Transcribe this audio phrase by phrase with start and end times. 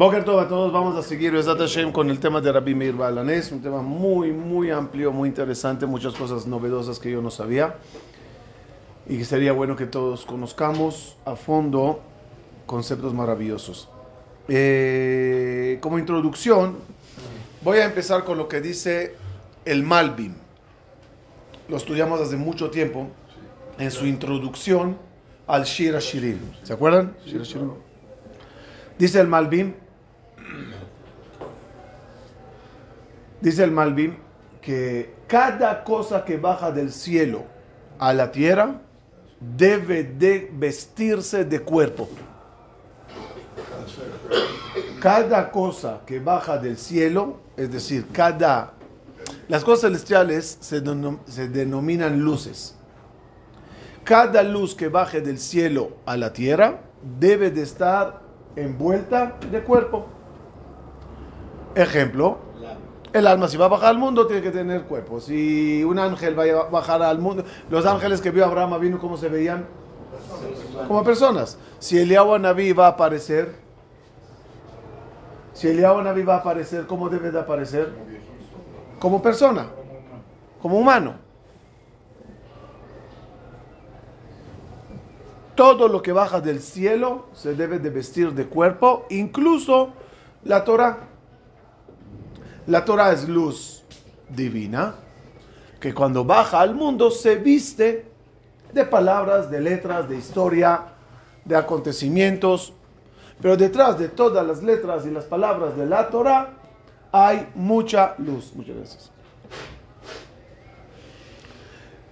[0.00, 3.52] Boker Tov a todos, vamos a seguir Hashem con el tema de Rabbi Meir Balanes,
[3.52, 7.74] un tema muy, muy amplio, muy interesante, muchas cosas novedosas que yo no sabía
[9.06, 12.00] y que sería bueno que todos conozcamos a fondo
[12.64, 13.90] conceptos maravillosos.
[14.48, 16.78] Eh, como introducción,
[17.60, 19.16] voy a empezar con lo que dice
[19.66, 20.32] el Malbim.
[21.68, 23.08] Lo estudiamos hace mucho tiempo
[23.78, 24.96] en su introducción
[25.46, 26.40] al Shira Shirin.
[26.62, 27.14] ¿Se acuerdan?
[28.98, 29.74] Dice el Malbim,
[33.40, 34.16] dice el Malbim
[34.60, 37.44] que cada cosa que baja del cielo
[37.98, 38.80] a la tierra
[39.40, 42.08] debe de vestirse de cuerpo.
[45.00, 48.74] Cada cosa que baja del cielo, es decir, cada...
[49.48, 50.82] Las cosas celestiales se,
[51.26, 52.76] se denominan luces.
[54.04, 56.80] Cada luz que baje del cielo a la tierra
[57.18, 58.20] debe de estar
[58.56, 60.06] envuelta de cuerpo.
[61.74, 62.38] Ejemplo,
[63.12, 65.20] el alma si va a bajar al mundo tiene que tener cuerpo.
[65.20, 69.16] Si un ángel va a bajar al mundo, los ángeles que vio Abraham vino cómo
[69.16, 69.66] se veían
[70.86, 71.58] como personas.
[71.78, 73.54] Si Eliyahu Naví va a aparecer,
[75.52, 77.92] si Eliyahu Naví va a aparecer, ¿cómo debe de aparecer?
[78.98, 79.66] Como persona,
[80.60, 81.30] como humano.
[85.60, 89.90] todo lo que baja del cielo se debe de vestir de cuerpo, incluso
[90.42, 91.09] la Torah.
[92.70, 93.82] La Torah es luz
[94.28, 94.94] divina,
[95.80, 98.06] que cuando baja al mundo se viste
[98.72, 100.84] de palabras, de letras, de historia,
[101.44, 102.72] de acontecimientos.
[103.42, 106.50] Pero detrás de todas las letras y las palabras de la Torah
[107.10, 108.52] hay mucha luz.
[108.54, 109.10] Muchas gracias.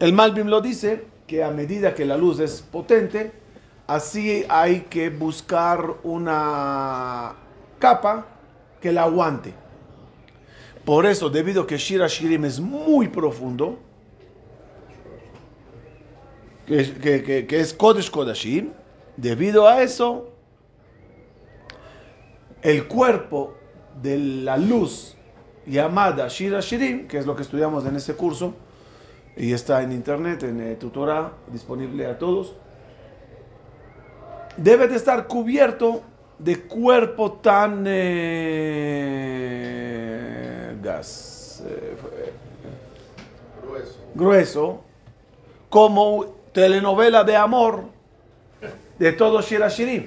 [0.00, 3.30] El Malbim lo dice que a medida que la luz es potente,
[3.86, 7.36] así hay que buscar una
[7.78, 8.26] capa
[8.80, 9.67] que la aguante.
[10.88, 13.78] Por eso, debido a que Shira Shirim es muy profundo,
[16.66, 18.70] que, es Kodesh Kodashim,
[19.14, 20.30] debido a eso,
[22.62, 23.52] el cuerpo
[24.00, 25.14] de la luz
[25.66, 28.54] llamada Shira Shirim, que es lo que estudiamos en ese curso,
[29.36, 32.56] y está en internet, en eh, tutora, disponible a todos.
[34.56, 36.00] Debe de estar cubierto
[36.38, 39.58] de cuerpo tan eh,
[40.88, 41.96] gas, eh,
[43.62, 43.98] grueso.
[44.14, 44.80] grueso
[45.68, 47.84] como telenovela de amor
[48.98, 50.06] de todo Shirashirim.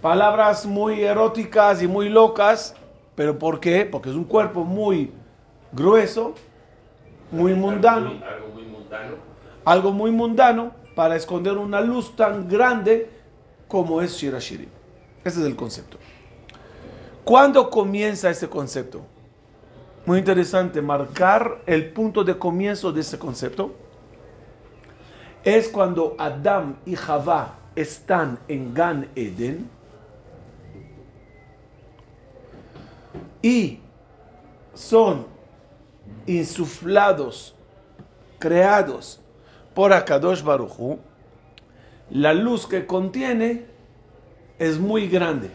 [0.00, 2.76] Palabras muy eróticas y muy locas,
[3.16, 3.84] pero ¿por qué?
[3.84, 5.10] Porque es un cuerpo muy
[5.72, 6.34] grueso
[7.30, 9.16] muy mundano, algo muy mundano,
[9.64, 13.10] algo muy mundano para esconder una luz tan grande
[13.66, 14.68] como es Shirashiri.
[15.24, 15.98] Ese es el concepto.
[17.24, 19.02] ¿Cuándo comienza ese concepto?
[20.08, 23.74] Muy interesante marcar el punto de comienzo de ese concepto.
[25.44, 29.68] Es cuando Adam y Javá están en Gan Eden
[33.42, 33.80] y
[34.72, 35.26] son
[36.24, 37.54] insuflados,
[38.38, 39.20] creados
[39.74, 41.00] por Akadosh Baruchu,
[42.08, 43.66] la luz que contiene
[44.58, 45.50] es muy grande.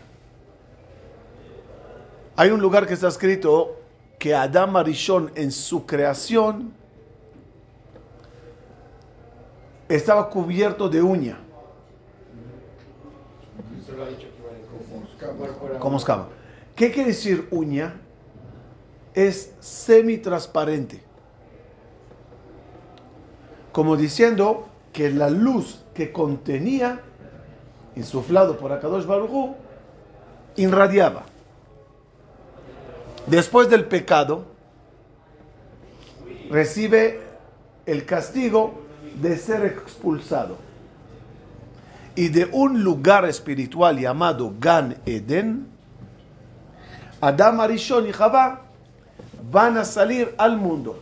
[2.36, 3.80] Hay un lugar que está escrito
[4.24, 6.72] que Adam Arishon en su creación
[9.90, 11.38] estaba cubierto de uña.
[15.78, 16.30] Como escama.
[16.74, 18.00] ¿Qué quiere decir uña?
[19.14, 21.04] es semi-transparente.
[23.74, 27.02] Como diciendo que la luz que contenía,
[27.98, 29.54] insuflado por Akadosh Baruj
[30.56, 31.26] irradiaba.
[33.28, 34.46] Después del pecado,
[36.50, 37.22] recibe
[37.86, 38.82] el castigo
[39.22, 40.58] de ser expulsado.
[42.16, 45.68] Y de un lugar espiritual llamado Gan Eden,
[47.22, 48.62] Adam Arishon y Javá
[49.52, 51.00] van a salir al mundo.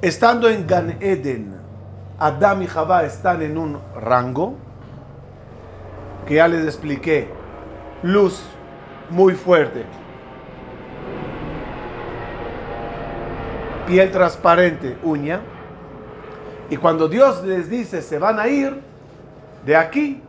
[0.00, 1.54] Estando en Gan Eden,
[2.18, 4.56] Adam y Javá están en un rango
[6.26, 7.28] que ya les expliqué,
[8.02, 8.42] luz
[9.10, 9.84] muy fuerte,
[13.86, 15.40] piel transparente, uña,
[16.70, 18.80] y cuando Dios les dice se van a ir
[19.66, 20.22] de aquí,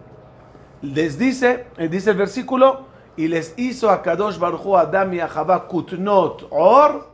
[0.82, 5.28] les dice, eh, dice el versículo, y les hizo a Kadosh Baruch Adam y a
[5.28, 7.08] Javá kutnot or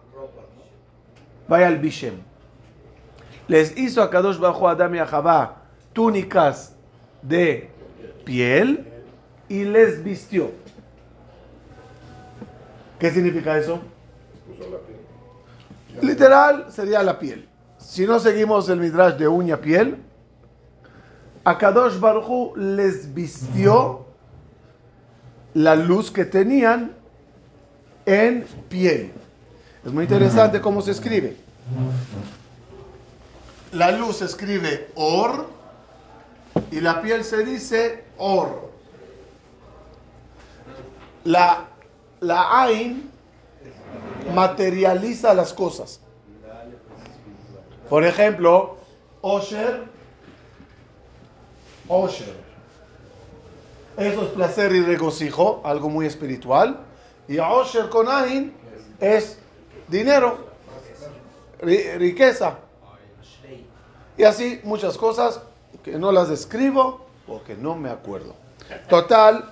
[1.47, 2.15] vaya al Bishem.
[3.47, 5.57] Les hizo a Kadosh Baruch Adam y a Javá
[5.93, 6.75] túnicas
[7.21, 7.69] de
[8.25, 8.85] piel
[9.47, 10.51] y les vistió.
[12.99, 13.79] ¿Qué significa eso?
[16.01, 17.47] Literal sería la piel.
[17.77, 19.97] Si no seguimos el midrash de uña piel,
[21.43, 24.05] Akadosh Baruchu les vistió
[25.53, 26.91] la luz que tenían
[28.05, 29.11] en piel.
[29.85, 31.37] Es muy interesante cómo se escribe.
[33.71, 35.47] La luz se escribe or
[36.71, 38.69] y la piel se dice or.
[41.23, 41.67] La,
[42.21, 43.11] la Ain
[44.33, 45.99] materializa las cosas.
[47.89, 48.77] Por ejemplo,
[49.21, 49.83] Osher,
[51.87, 52.35] Osher.
[53.97, 56.79] Eso es placer y regocijo, algo muy espiritual.
[57.27, 58.53] Y Osher con Ain
[58.99, 59.39] es
[59.87, 60.47] dinero,
[61.61, 62.59] riqueza.
[64.17, 65.41] Y así muchas cosas
[65.83, 68.35] que no las escribo porque no me acuerdo.
[68.89, 69.51] Total,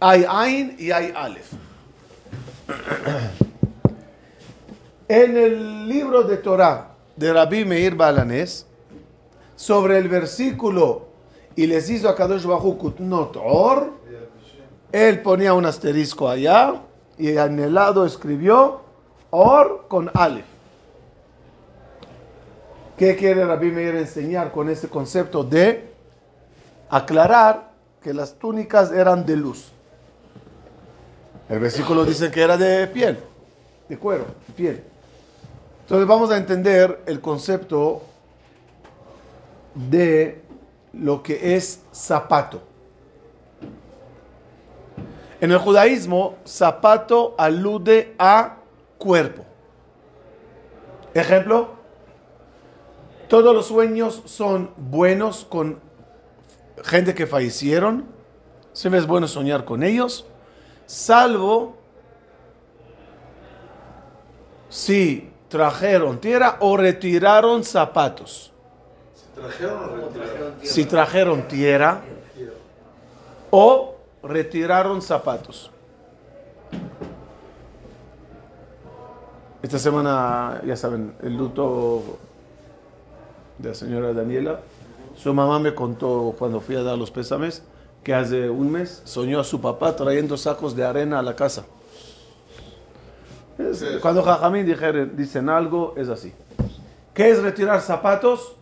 [0.00, 1.52] hay Ain y hay Aleph.
[5.06, 8.66] En el libro de Torah de Rabbi Meir Balanés,
[9.54, 11.08] sobre el versículo
[11.56, 13.92] y les hizo a Kadosh Bajú Kutnot Or,
[14.90, 16.82] él ponía un asterisco allá
[17.18, 18.80] y en el lado escribió
[19.30, 20.53] Or con Aleph.
[22.96, 25.92] ¿Qué quiere Rabbi Meir enseñar con este concepto de
[26.88, 29.72] aclarar que las túnicas eran de luz?
[31.48, 33.18] El versículo dice que era de piel,
[33.88, 34.26] de cuero,
[34.56, 34.84] piel.
[35.80, 38.02] Entonces vamos a entender el concepto
[39.74, 40.40] de
[40.92, 42.62] lo que es zapato.
[45.40, 48.58] En el judaísmo, zapato alude a
[48.98, 49.44] cuerpo.
[51.12, 51.83] Ejemplo,
[53.28, 55.80] todos los sueños son buenos con
[56.82, 58.06] gente que fallecieron.
[58.72, 60.26] Siempre es bueno soñar con ellos,
[60.86, 61.76] salvo
[64.68, 68.52] si trajeron tierra o retiraron zapatos.
[70.62, 72.02] Si trajeron tierra
[73.50, 73.94] o
[74.24, 75.70] retiraron zapatos.
[79.62, 82.18] Esta semana, ya saben, el luto
[83.58, 84.60] de la señora Daniela.
[85.16, 87.62] Su mamá me contó cuando fui a dar los pésames
[88.02, 91.64] que hace un mes soñó a su papá trayendo sacos de arena a la casa.
[94.02, 94.66] cuando Jajamín
[95.16, 96.32] dicen algo, es así.
[97.14, 98.56] ¿Qué es retirar zapatos?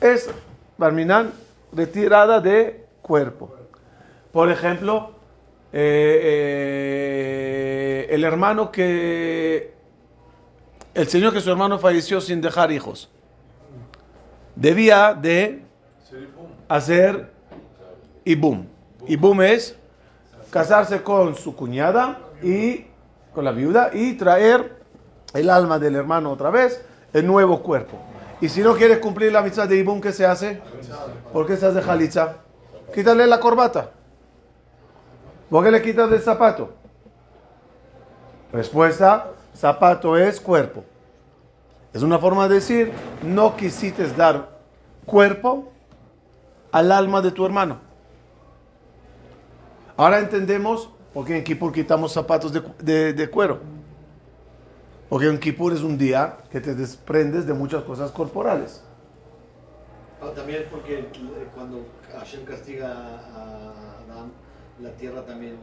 [0.00, 0.28] Es,
[0.76, 1.32] Barminan,
[1.72, 3.54] retirada de cuerpo.
[4.32, 5.12] Por ejemplo,
[5.72, 9.72] eh, eh, el hermano que,
[10.94, 13.08] el señor que su hermano falleció sin dejar hijos,
[14.56, 15.62] debía de
[16.68, 17.30] hacer
[18.24, 18.66] ibum.
[19.06, 19.76] Ibum es
[20.50, 22.86] casarse con su cuñada y
[23.34, 24.74] con la viuda y traer
[25.34, 27.98] el alma del hermano otra vez, el nuevo cuerpo.
[28.40, 30.60] Y si no quiere cumplir la mitzvah de ibum, ¿qué se hace?
[31.32, 32.36] ¿Por qué se hace jalitza?
[32.94, 33.90] Quítale la corbata.
[35.50, 36.70] ¿Por qué le quitas el zapato?
[38.52, 40.84] Respuesta, zapato es cuerpo.
[41.96, 44.50] Es una forma de decir, no quisiste dar
[45.06, 45.72] cuerpo
[46.70, 47.78] al alma de tu hermano.
[49.96, 53.60] Ahora entendemos por qué en Kippur quitamos zapatos de, cuero.
[55.08, 58.82] Porque en Kippur es un día que te desprendes de muchas cosas corporales.
[60.20, 61.08] Ah, también porque
[61.54, 63.72] cuando Hashem castiga a
[64.04, 64.32] Adam,
[64.82, 65.56] la tierra también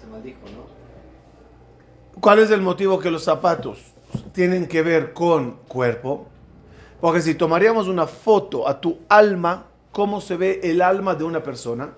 [0.00, 2.20] se maldijo, ¿no?
[2.20, 3.92] ¿Cuál es el motivo que los zapatos
[4.34, 6.26] tienen que ver con cuerpo?
[7.00, 11.42] Porque si tomaríamos una foto a tu alma, ¿cómo se ve el alma de una
[11.42, 11.90] persona?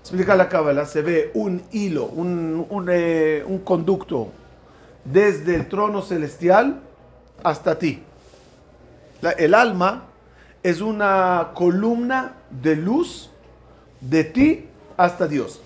[0.00, 4.28] Explica la cábala, se ve un hilo, un, eh, un conducto
[5.04, 6.80] desde el trono celestial
[7.42, 8.02] hasta ti.
[9.38, 10.04] el alma
[10.62, 13.30] es una columna de luz
[14.00, 15.60] de ti hasta Dios.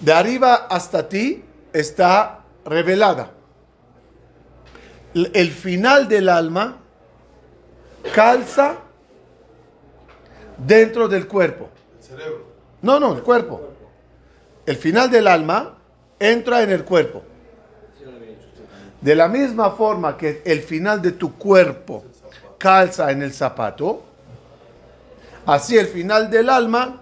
[0.00, 3.32] De arriba hasta ti está revelada.
[5.14, 6.78] El final del alma
[8.14, 8.76] calza
[10.56, 11.68] dentro del cuerpo.
[11.98, 12.46] El cerebro.
[12.80, 13.60] No, no, el cuerpo.
[14.64, 15.76] El final del alma
[16.18, 17.22] entra en el cuerpo.
[19.00, 22.04] De la misma forma que el final de tu cuerpo
[22.56, 24.04] calza en el zapato,
[25.44, 27.00] así el final del alma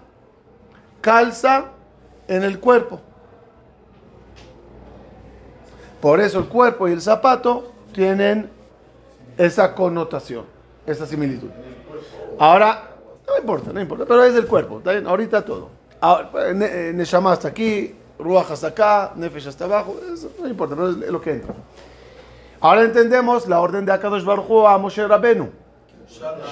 [0.99, 1.65] calza
[2.27, 2.99] en el cuerpo.
[6.01, 8.49] Por eso el cuerpo y el zapato tienen
[9.37, 10.45] esa connotación,
[10.85, 11.49] esa similitud.
[12.39, 12.87] Ahora,
[13.27, 15.07] No importa, no importa, pero es el cuerpo, ¿está bien?
[15.07, 15.69] ahorita todo.
[16.53, 20.89] Ne- eh, Neshama hasta aquí, Ruach hasta acá, Nefesh hasta abajo, eso no importa, pero
[20.89, 21.53] es lo que entra.
[22.59, 25.49] Ahora entendemos la orden de Akadosh Baruj a Moshe Rabenu.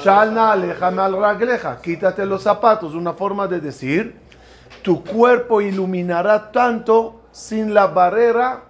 [0.03, 4.15] Shalna aleja mal ragleja, quítate los zapatos, una forma de decir,
[4.81, 8.63] tu cuerpo iluminará tanto sin la barrera,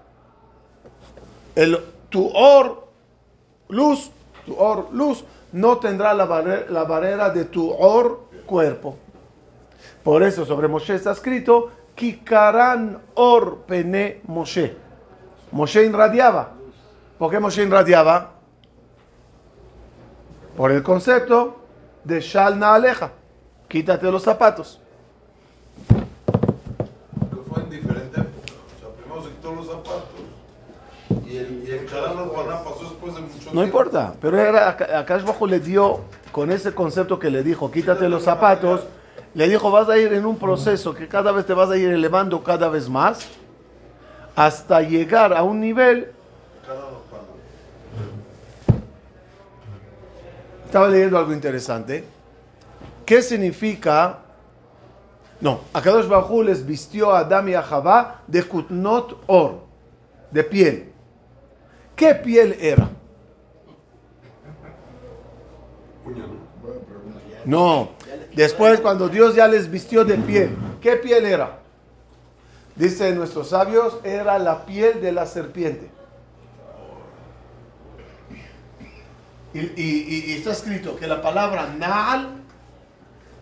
[1.56, 1.78] el,
[2.10, 2.88] tu or,
[3.70, 4.12] luz,
[4.46, 8.98] tu or, luz, no tendrá la, barre- la barrera de tu or, cuerpo.
[10.04, 14.76] Por eso sobre Moshe está escrito, Kikaran or pene Moshe.
[15.52, 16.52] Moshe irradiaba.
[17.18, 18.32] ¿Por qué Moshe irradiaba?
[20.56, 21.58] Por el concepto
[22.04, 23.12] de Shalna aleja.
[23.68, 24.80] Quítate los zapatos.
[25.88, 28.54] que fue en diferente época.
[28.76, 30.06] O sea, primero se quitó los zapatos
[31.76, 33.54] y pasó después de mucho.
[33.54, 38.10] No importa, pero era, acá abajo le dio, con ese concepto que le dijo, quítate
[38.10, 38.82] los zapatos,
[39.34, 41.90] le dijo, vas a ir en un proceso que cada vez te vas a ir
[41.90, 43.28] elevando cada vez más,
[44.36, 46.12] hasta llegar a un nivel,
[50.66, 52.04] estaba leyendo algo interesante,
[53.06, 54.20] ¿qué significa?
[55.42, 59.62] No, Akadosh Bajú les vistió a Adam y a Javá de kutnot or,
[60.32, 60.89] de piel.
[62.00, 62.88] ¿Qué piel era?
[67.44, 67.90] No,
[68.34, 71.60] después cuando Dios ya les vistió de piel, ¿qué piel era?
[72.78, 75.90] Dicen nuestros sabios, era la piel de la serpiente.
[79.54, 82.30] Y- y está escrito que la palabra Naal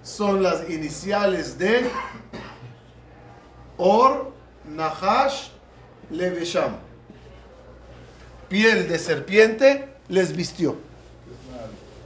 [0.01, 1.87] son las iniciales de
[3.77, 4.31] Or,
[4.67, 5.49] Nahash,
[6.09, 6.86] Levesham.
[8.49, 10.75] Piel de serpiente les vistió.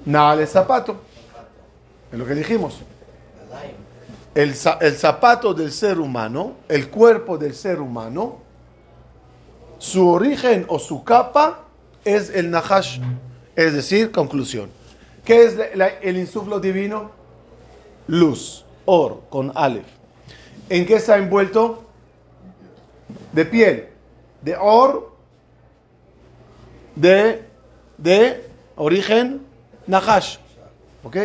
[0.05, 1.01] Naal es zapato.
[2.11, 2.79] Es lo que dijimos.
[4.33, 8.39] El, el zapato del ser humano, el cuerpo del ser humano,
[9.77, 11.65] su origen o su capa
[12.05, 12.99] es el Nahash.
[13.55, 14.69] Es decir, conclusión.
[15.25, 15.57] ¿Qué es
[16.01, 17.11] el insuflo divino?
[18.07, 19.85] Luz, or, con Aleph.
[20.69, 21.83] ¿En qué está envuelto?
[23.31, 23.89] De piel,
[24.41, 25.10] de or,
[27.01, 27.43] de,
[27.97, 29.41] de origen
[29.87, 30.37] Nahash.
[31.03, 31.17] ¿Ok?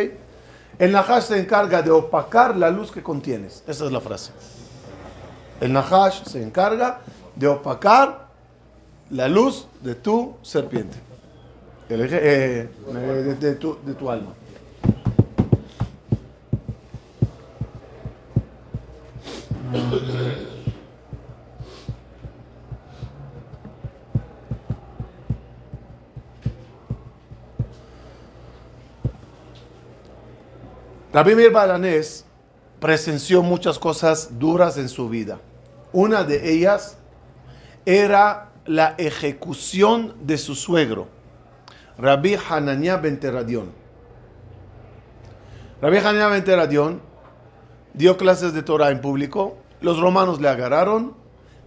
[0.79, 3.63] El Nahash se encarga de opacar la luz que contienes.
[3.67, 4.31] Esa es la frase.
[5.61, 7.01] El Nahash se encarga
[7.35, 8.27] de opacar
[9.09, 10.97] la luz de tu serpiente.
[11.89, 14.33] El eje- eh, de, de tu, de tu alma.
[31.17, 32.25] Rabbi Meir Balanés
[32.79, 35.39] presenció muchas cosas duras en su vida.
[35.91, 36.99] Una de ellas
[37.87, 41.07] era la ejecución de su suegro,
[41.97, 43.71] Rabbi Hananiah ben Teradión.
[45.81, 47.01] Rabbi Hananiah ben Teradión
[47.95, 51.15] dio clases de Torah en público, los romanos le agarraron,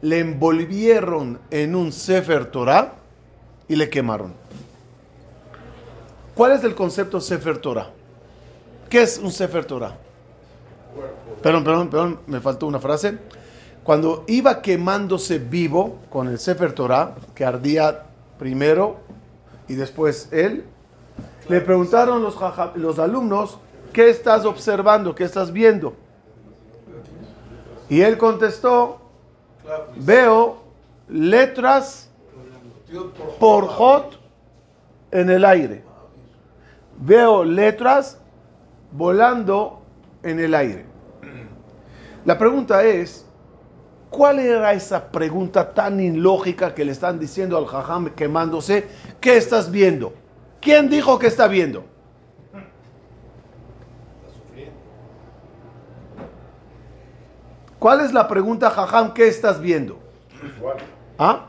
[0.00, 2.92] le envolvieron en un Sefer Torah
[3.66, 4.33] y le quemaron.
[6.37, 7.90] ¿Cuál es el concepto Sefer Torah?
[8.91, 9.97] ¿Qué es un Sefer Torah?
[11.41, 13.19] Perdón, perdón, perdón, me faltó una frase.
[13.85, 18.07] Cuando iba quemándose vivo con el Sefer Torah, que ardía
[18.37, 18.97] primero
[19.69, 20.65] y después él,
[21.49, 22.37] le preguntaron los,
[22.75, 23.59] los alumnos,
[23.93, 25.15] ¿qué estás observando?
[25.15, 25.95] ¿Qué estás viendo?
[27.89, 29.01] Y él contestó,
[29.99, 30.65] veo
[31.09, 32.11] letras
[33.39, 34.19] por hot
[35.13, 35.85] en el aire.
[36.99, 38.21] Veo letras
[38.93, 39.83] volando
[40.23, 40.85] en el aire.
[42.25, 43.27] La pregunta es,
[44.11, 48.89] ¿cuál era esa pregunta tan ilógica que le están diciendo al jajam quemándose?
[49.21, 50.13] ¿Qué estás viendo?
[50.61, 51.85] ¿Quién dijo que está viendo?
[57.79, 59.15] ¿Cuál es la pregunta, jajam?
[59.15, 59.99] ¿Qué estás viendo?
[61.19, 61.47] ¿Ah?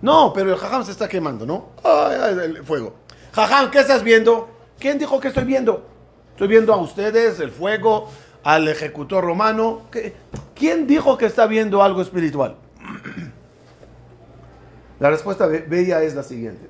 [0.00, 1.70] No, pero el jajam se está quemando, ¿no?
[1.82, 2.94] Ay, ay, el fuego.
[3.32, 4.48] Jajam, ¿qué estás viendo?
[4.78, 5.97] ¿Quién dijo que estoy viendo?
[6.38, 8.08] Estoy viendo a ustedes, el fuego,
[8.44, 9.82] al ejecutor romano.
[9.90, 10.14] ¿Qué-
[10.54, 12.54] ¿Quién dijo que está viendo algo espiritual?
[15.00, 16.68] La respuesta be- bella es la siguiente.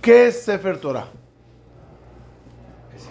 [0.00, 1.08] ¿Qué es Sefer Torah?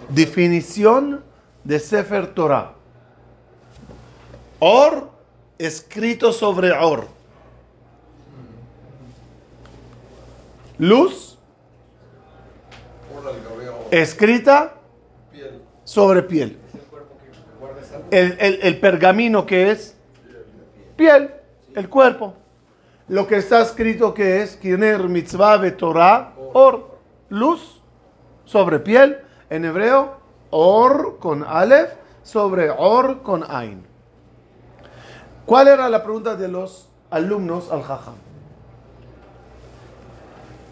[0.08, 1.22] Definición
[1.64, 2.72] de Sefer Torah.
[4.58, 5.10] Or,
[5.58, 7.08] escrito sobre Or.
[10.78, 11.38] Luz
[13.90, 14.74] escrita
[15.84, 16.58] sobre piel.
[18.10, 19.96] El, el- el pergamino que es
[20.96, 21.30] piel,
[21.74, 22.34] el cuerpo.
[23.08, 27.80] Lo que está escrito que es Kiner mitzvah ve Torah, or, luz
[28.44, 29.18] sobre piel.
[29.48, 30.16] En hebreo,
[30.50, 31.92] or con Aleph
[32.24, 33.86] sobre or con Ain.
[35.46, 38.14] ¿Cuál era la pregunta de los alumnos al Jajam?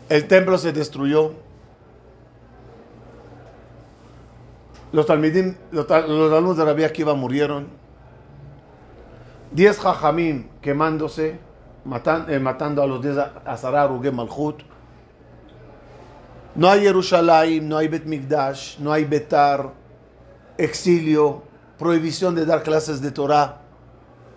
[0.08, 1.32] El templo se destruyó.
[4.92, 7.66] Los, talmidim, los, alumnos de Rabbi Akiva murieron.
[9.50, 11.38] Diez jajamim quemándose,
[11.84, 14.62] matan- eh, matando a los diez Azara, Ruge, Malchut.
[16.54, 19.72] No hay Jerusalén, no hay Bet Migdash, no hay Betar,
[20.56, 21.42] exilio,
[21.78, 23.60] prohibición de dar clases de Torah.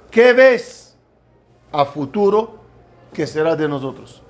[0.09, 0.97] ¿Qué ves
[1.71, 2.55] a futuro
[3.13, 4.23] que será de nosotros?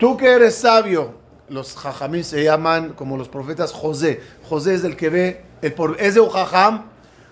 [0.00, 1.12] Tú que eres sabio,
[1.50, 4.22] los jajamim se llaman como los profetas José.
[4.48, 6.86] José es el que ve el por es de jajam,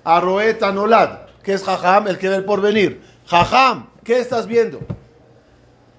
[0.04, 3.00] Aroet Anolad, que es jajam, el que ve el porvenir.
[3.26, 4.80] Jajam, ¿qué estás viendo?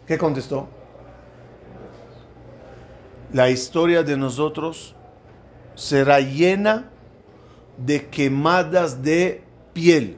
[0.05, 0.69] ¿Qué contestó?
[3.33, 4.93] La historia de nosotros
[5.73, 6.91] será llena
[7.77, 10.17] de quemadas de piel.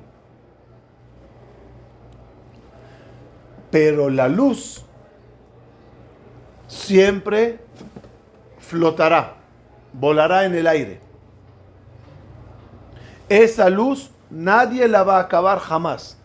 [3.69, 4.83] Pero la luz
[6.71, 7.59] siempre
[8.59, 9.35] flotará,
[9.91, 10.99] volará en el aire.
[13.27, 16.17] Esa luz nadie la va a acabar jamás.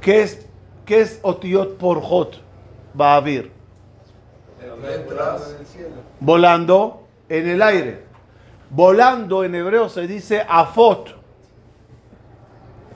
[0.00, 0.46] ¿Qué es,
[0.86, 2.40] qué es Otiot por Jot?
[2.98, 3.50] Va a haber
[6.20, 8.04] volando en el aire.
[8.70, 11.14] Volando en hebreo se dice afot.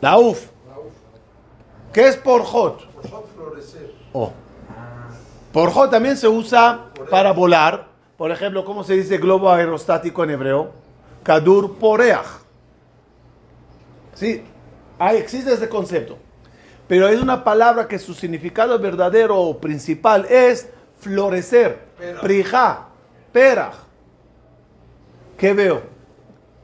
[0.00, 0.50] La uf.
[1.92, 2.87] ¿Qué es por Jot?
[2.87, 3.95] Por favor, florecer.
[4.12, 4.32] Oh.
[5.52, 7.88] Por J también se usa para volar.
[8.17, 10.73] Por ejemplo, ¿cómo se dice globo aerostático en hebreo?
[11.23, 12.26] Kadur poreach.
[14.15, 14.43] Sí,
[14.99, 16.19] ahí existe ese concepto.
[16.88, 20.69] Pero es una palabra que su significado verdadero o principal es
[21.00, 21.78] florecer.
[22.21, 22.88] Prija,
[23.32, 23.75] peraj.
[25.36, 25.82] ¿Qué veo?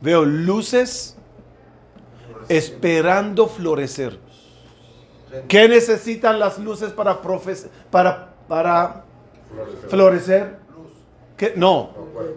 [0.00, 1.16] Veo luces
[2.48, 4.18] esperando florecer.
[5.46, 7.20] ¿Qué necesitan las luces para,
[7.90, 9.04] para, para
[9.88, 10.56] florecer?
[11.56, 11.90] No.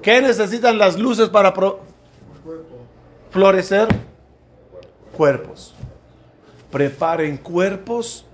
[0.04, 1.80] ¿Qué necesitan las luces para pro-
[3.32, 3.88] florecer?
[5.16, 5.74] Cuerpos.
[6.72, 8.26] Preparen cuerpos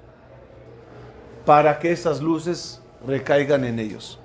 [1.46, 4.20] para que esas luces recaigan en ellos.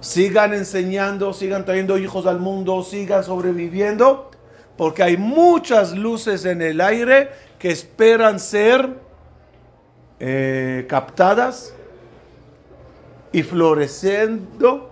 [0.00, 4.30] Sigan enseñando, sigan trayendo hijos al mundo, sigan sobreviviendo,
[4.76, 9.05] porque hay muchas luces en el aire que esperan ser
[10.18, 11.74] eh, captadas
[13.32, 14.90] y floreciendo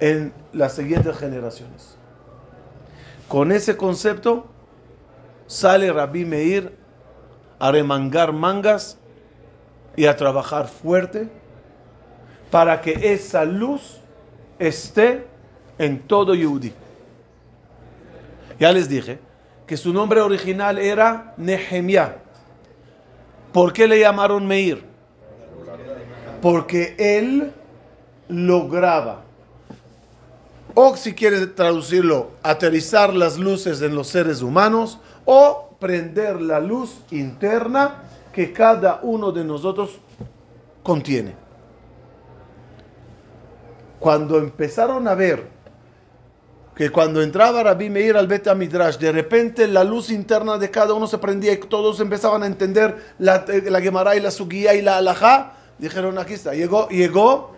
[0.00, 1.96] en las siguientes generaciones.
[3.28, 4.46] Con ese concepto
[5.46, 6.76] sale Rabbi Meir
[7.58, 8.98] a remangar mangas
[9.96, 11.28] y a trabajar fuerte
[12.50, 14.00] para que esa luz
[14.58, 15.26] esté
[15.78, 16.72] en todo Yehudi.
[18.58, 19.18] Ya les dije
[19.66, 22.16] que su nombre original era Nehemiah.
[23.52, 24.84] ¿Por qué le llamaron Meir?
[26.40, 27.52] Porque él
[28.28, 29.22] lograba,
[30.74, 37.00] o si quieres traducirlo, aterrizar las luces en los seres humanos o prender la luz
[37.10, 39.98] interna que cada uno de nosotros
[40.82, 41.34] contiene.
[43.98, 45.46] Cuando empezaron a ver
[46.74, 50.94] que cuando entraba Rabbi Meir al Bet Midrash, de repente la luz interna de cada
[50.94, 54.82] uno se prendía y todos empezaban a entender la, la Gemara y la Sugía y
[54.82, 57.52] la Alajá, dijeron aquí está, llegó, llegó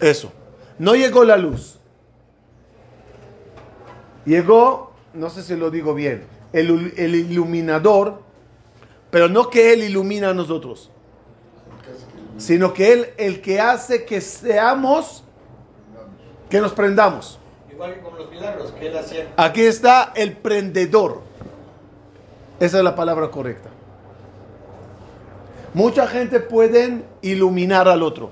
[0.00, 0.32] eso.
[0.78, 1.76] No llegó la luz.
[4.24, 8.20] Llegó, no sé si lo digo bien, el, el iluminador,
[9.10, 10.90] pero no que él ilumina a nosotros,
[12.38, 15.24] sino que él el que hace que seamos,
[16.48, 17.38] que nos prendamos.
[17.70, 19.28] Igual que con los milagros que él hacía.
[19.36, 21.20] Aquí está el prendedor.
[22.58, 23.68] Esa es la palabra correcta.
[25.74, 28.30] Mucha gente pueden iluminar al otro.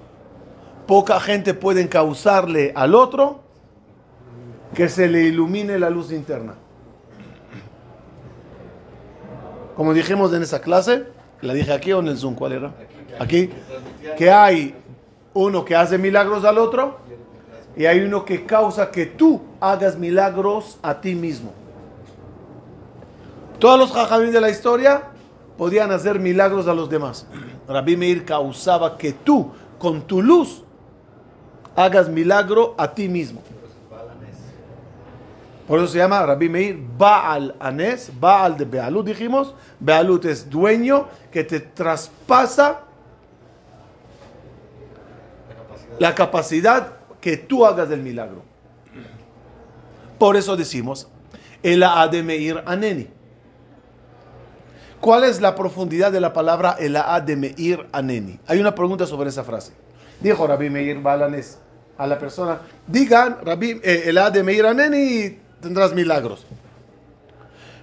[0.86, 3.40] Poca gente pueden causarle al otro
[4.74, 6.54] que se le ilumine la luz interna.
[9.76, 11.04] Como dijimos en esa clase,
[11.42, 12.68] la dije aquí o en el Zoom, ¿cuál era?
[12.68, 12.95] Aquí,
[14.16, 14.74] que hay
[15.34, 16.98] uno que hace milagros al otro
[17.76, 21.52] y hay uno que causa que tú hagas milagros a ti mismo.
[23.58, 25.02] Todos los jajamín de la historia
[25.58, 27.26] podían hacer milagros a los demás.
[27.68, 30.62] Rabbi Meir causaba que tú, con tu luz,
[31.74, 33.42] hagas milagro a ti mismo.
[35.66, 39.54] Por eso se llama Rabbi Meir Baal Anes, Baal de Bealut, dijimos.
[39.80, 42.85] Bealut es dueño que te traspasa
[45.98, 48.42] la capacidad que tú hagas del milagro.
[50.18, 51.08] Por eso decimos,
[51.62, 53.08] el de Meir Aneni.
[55.00, 58.38] ¿Cuál es la profundidad de la palabra el de Meir Aneni?
[58.46, 59.72] Hay una pregunta sobre esa frase.
[60.20, 61.58] Dijo Rabbi Meir Balanes
[61.98, 66.46] a la persona, digan Rabbi, eh, el de Meir Aneni y tendrás milagros.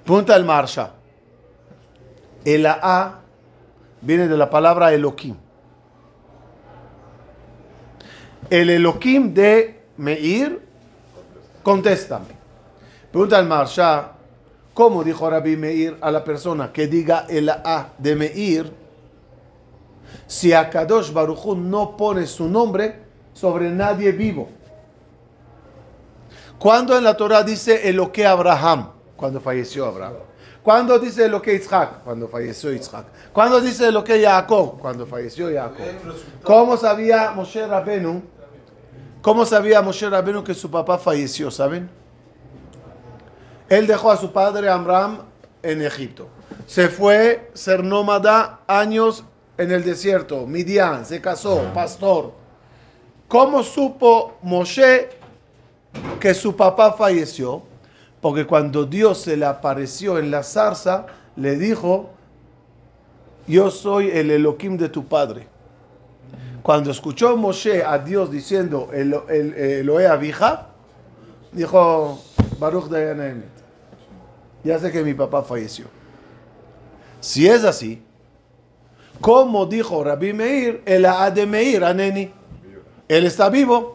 [0.03, 0.91] Pregunta el Marsha.
[2.43, 3.19] El A
[4.01, 5.35] viene de la palabra Elohim.
[8.49, 10.61] El Elohim de Meir,
[11.61, 12.25] contéstame.
[13.11, 14.11] Pregunta el Marsha,
[14.73, 18.71] ¿cómo dijo Rabbi Meir a la persona que diga el A de Meir?
[20.27, 22.95] Si Akadosh Baruch no pone su nombre
[23.33, 24.49] sobre nadie vivo.
[26.57, 30.13] Cuando en la Torah dice el que Abraham, cuando falleció Abraham.
[30.63, 33.05] Cuando dice lo que Isaac, cuando falleció Isaac.
[33.33, 35.85] Cuando dice lo que Jacob, cuando falleció Jacob.
[36.41, 38.23] ¿Cómo sabía Moshe Rabenu?
[39.21, 41.51] ¿Cómo sabía Moshe Rabenu que su papá falleció?
[41.51, 41.89] ¿Saben?
[43.67, 45.19] Él dejó a su padre Abraham
[45.61, 46.29] en Egipto.
[46.65, 49.25] Se fue ser nómada años
[49.57, 50.45] en el desierto.
[50.47, 52.31] Midian, se casó, pastor.
[53.27, 55.09] ¿Cómo supo Moshe
[56.21, 57.63] que su papá falleció?
[58.23, 62.11] Porque cuando Dios se le apareció en la zarza, le dijo,
[63.45, 65.45] yo soy el Elohim de tu padre.
[66.61, 70.69] Cuando escuchó Moshe a Dios diciendo el, el, Elohe Abija,
[71.51, 72.17] dijo,
[72.59, 72.89] Baruch
[74.63, 75.87] ya sé que mi papá falleció.
[77.19, 78.01] Si es así,
[79.19, 81.05] como dijo Rabbi Meir, el
[81.35, 82.31] de Meir, Aneni,
[83.09, 83.91] él está vivo.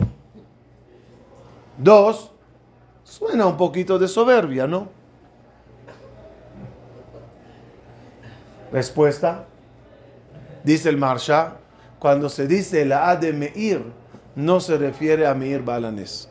[1.79, 2.33] Dos,
[3.09, 4.89] Suena un poquito de soberbia, ¿no?
[8.71, 9.47] Respuesta.
[10.63, 11.55] Dice el Marsha,
[11.99, 13.83] cuando se dice la A de Meir,
[14.37, 16.29] no se refiere a Meir Balanes.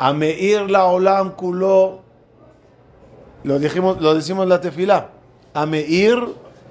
[0.00, 2.00] A Meir la Olam lo,
[3.60, 5.10] dijimos, lo decimos la tefila.
[5.54, 6.26] A Meir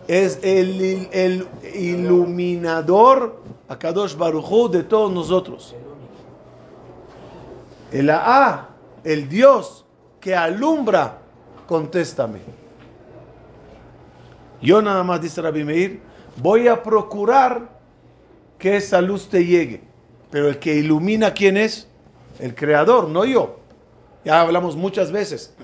[0.10, 5.76] es el, el iluminador, a Kadosh de todos nosotros.
[7.96, 8.72] El A,
[9.06, 9.86] el Dios
[10.20, 11.20] que alumbra,
[11.66, 12.40] contéstame.
[14.62, 16.02] Yo nada más, dice Rabbi Meir,
[16.36, 17.70] voy a procurar
[18.60, 19.82] que esa luz te llegue.
[20.30, 21.88] Pero el que ilumina, ¿quién es?
[22.38, 23.60] El creador, no yo.
[24.26, 25.56] Ya hablamos muchas veces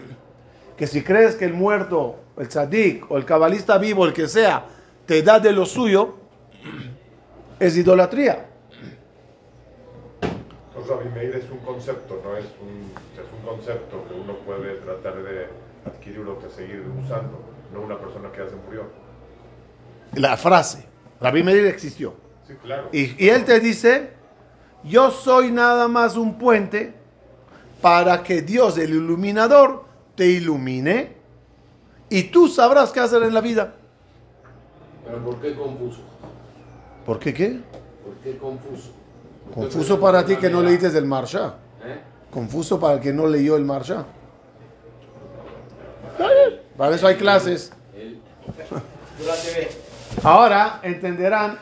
[0.78, 4.68] que si crees que el muerto, el tzadik o el cabalista vivo, el que sea,
[5.06, 6.16] te da de lo suyo,
[7.60, 8.51] es idolatría.
[11.14, 15.48] Meir es un concepto, no es un, es un concepto que uno puede tratar de
[15.86, 17.40] adquirirlo que seguir usando,
[17.74, 18.84] no una persona que ya se murió.
[20.14, 20.86] La frase,
[21.20, 22.14] Rabbi Meir existió.
[22.48, 22.90] Sí, claro.
[22.92, 24.12] Y, y él te dice,
[24.84, 26.94] yo soy nada más un puente
[27.82, 31.16] para que Dios, el iluminador, te ilumine
[32.10, 33.76] y tú sabrás qué hacer en la vida.
[35.06, 36.02] ¿Pero por qué confuso?
[37.06, 37.60] ¿Por qué qué?
[38.04, 38.92] ¿Por qué confuso?
[39.54, 41.56] Confuso para ti que no leíste el Marsha.
[42.30, 44.06] Confuso para el que no leyó el Marsha.
[46.78, 47.72] Para eso hay clases.
[50.24, 51.60] Ahora entenderán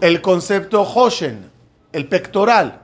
[0.00, 1.50] el concepto Hoshen,
[1.92, 2.80] el pectoral.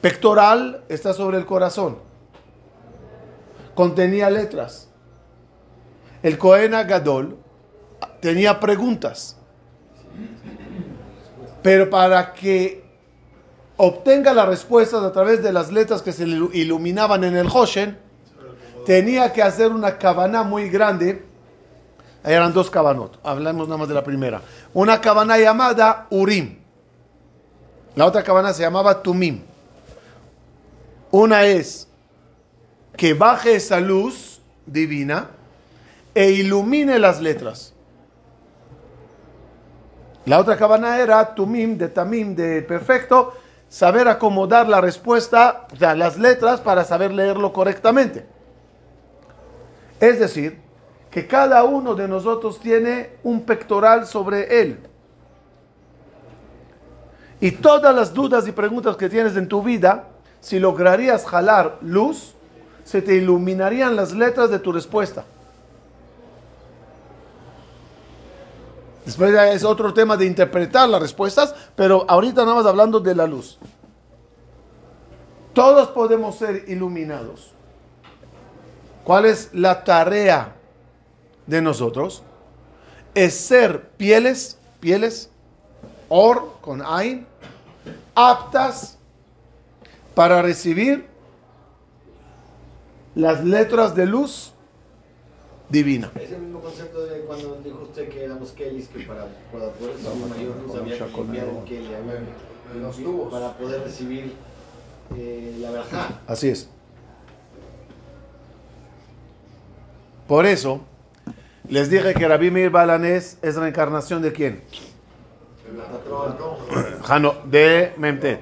[0.00, 1.98] Pectoral está sobre el corazón.
[3.74, 4.88] Contenía letras.
[6.22, 7.38] El Cohen Gadol
[8.20, 9.36] tenía preguntas.
[11.62, 12.82] Pero para que
[13.76, 17.98] obtenga las respuestas a través de las letras que se iluminaban en el Hoshen,
[18.86, 21.24] tenía que hacer una cabana muy grande.
[22.24, 23.18] Eran dos cabanot.
[23.22, 24.42] Hablamos nada más de la primera.
[24.74, 26.58] Una cabana llamada Urim.
[27.94, 29.42] La otra cabana se llamaba Tumim.
[31.10, 31.88] Una es
[32.96, 35.30] que baje esa luz divina
[36.14, 37.72] e ilumine las letras.
[40.30, 43.32] La otra cabana era tumim, de tamim, de perfecto,
[43.68, 48.24] saber acomodar la respuesta, o las letras para saber leerlo correctamente.
[49.98, 50.60] Es decir,
[51.10, 54.78] que cada uno de nosotros tiene un pectoral sobre él.
[57.40, 62.36] Y todas las dudas y preguntas que tienes en tu vida, si lograrías jalar luz,
[62.84, 65.24] se te iluminarían las letras de tu respuesta.
[69.10, 73.26] Después es otro tema de interpretar las respuestas, pero ahorita nada más hablando de la
[73.26, 73.58] luz.
[75.52, 77.50] Todos podemos ser iluminados.
[79.02, 80.54] ¿Cuál es la tarea
[81.44, 82.22] de nosotros?
[83.12, 85.28] Es ser pieles, pieles,
[86.08, 87.26] or con ain,
[88.14, 88.96] aptas
[90.14, 91.08] para recibir
[93.16, 94.52] las letras de luz
[95.70, 96.10] divina.
[96.20, 99.94] Es el mismo concepto de cuando dijo usted que éramos Kellys, que para, para poder
[99.96, 103.32] recibir mayor luz había que limpiar el Kelly, había que- Los tubos.
[103.32, 104.34] para poder recibir
[105.16, 106.20] eh, la verajá.
[106.26, 106.68] Así es.
[110.28, 110.80] Por eso,
[111.68, 114.62] les dije que Rabbi Meir Balanés es reencarnación de quién?
[117.02, 118.40] Jano- de Memtet.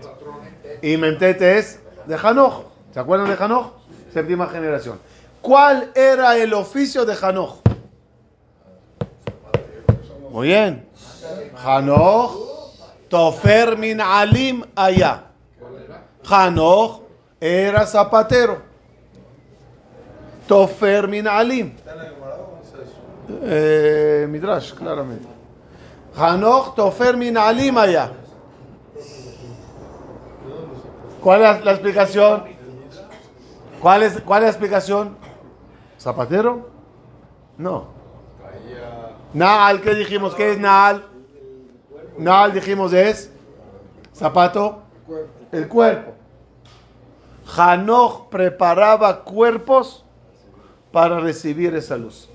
[0.82, 2.64] Y Memtet es de Hanoch.
[2.92, 3.72] ¿Se acuerdan de Hanoch?
[4.12, 4.98] Séptima generación.
[5.48, 7.60] ¿Cuál era el oficio de Hanoch?
[10.30, 10.86] Muy bien.
[11.64, 12.36] Hanoch,
[13.08, 15.24] Tofer min alim allá.
[16.28, 17.00] Hanoch
[17.40, 18.60] era zapatero.
[20.46, 21.74] Tofer min alim.
[23.44, 25.28] Eh, Midrash, claramente.
[26.14, 28.12] Hanoch Tofer min alim allá.
[31.22, 32.44] ¿Cuál es la explicación?
[33.80, 35.27] ¿Cuál es, ¿Cuál es la explicación?
[35.98, 36.68] ¿Zapatero?
[37.56, 37.88] No.
[39.34, 40.34] Naal, ¿qué dijimos?
[40.34, 41.04] ¿Qué es Naal?
[42.16, 43.30] Naal dijimos es
[44.14, 44.82] zapato,
[45.52, 46.14] el cuerpo.
[47.56, 50.04] Hanoch preparaba cuerpos
[50.92, 52.28] para recibir esa luz.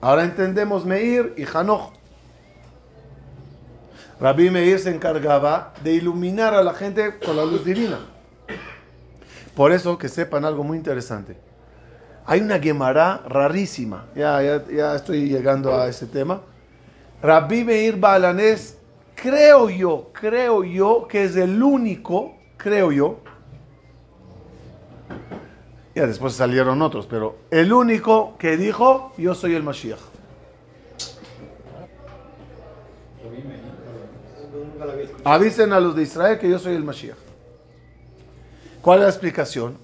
[0.00, 1.92] Ahora entendemos Meir y Hanoch.
[4.20, 7.98] Rabbi Meir se encargaba de iluminar a la gente con la luz divina.
[9.56, 11.36] Por eso que sepan algo muy interesante.
[12.26, 14.06] Hay una Gemara rarísima.
[14.14, 16.40] Ya, ya, ya estoy llegando a ese tema.
[17.22, 18.78] Rabbi Meir Balanés,
[19.14, 23.20] creo yo, creo yo que es el único, creo yo.
[25.94, 30.00] Ya después salieron otros, pero el único que dijo, yo soy el Mashiach.
[35.24, 37.16] Avisen a los de Israel que yo soy el Mashiach.
[38.82, 39.78] ¿Cuál es la explicación?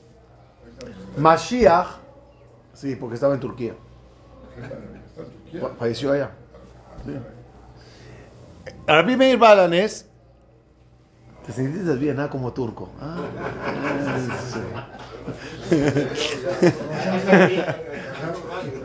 [1.16, 1.99] Mashiach,
[2.80, 3.74] sí, porque estaba en Turquía.
[5.60, 6.30] Fa- Falleció allá.
[7.04, 7.12] Sí.
[8.86, 10.06] Rabbi Meir Balanés,
[11.46, 12.28] te sentiste bien, ¿ah?
[12.30, 12.88] Como turco.
[13.00, 13.16] Ah,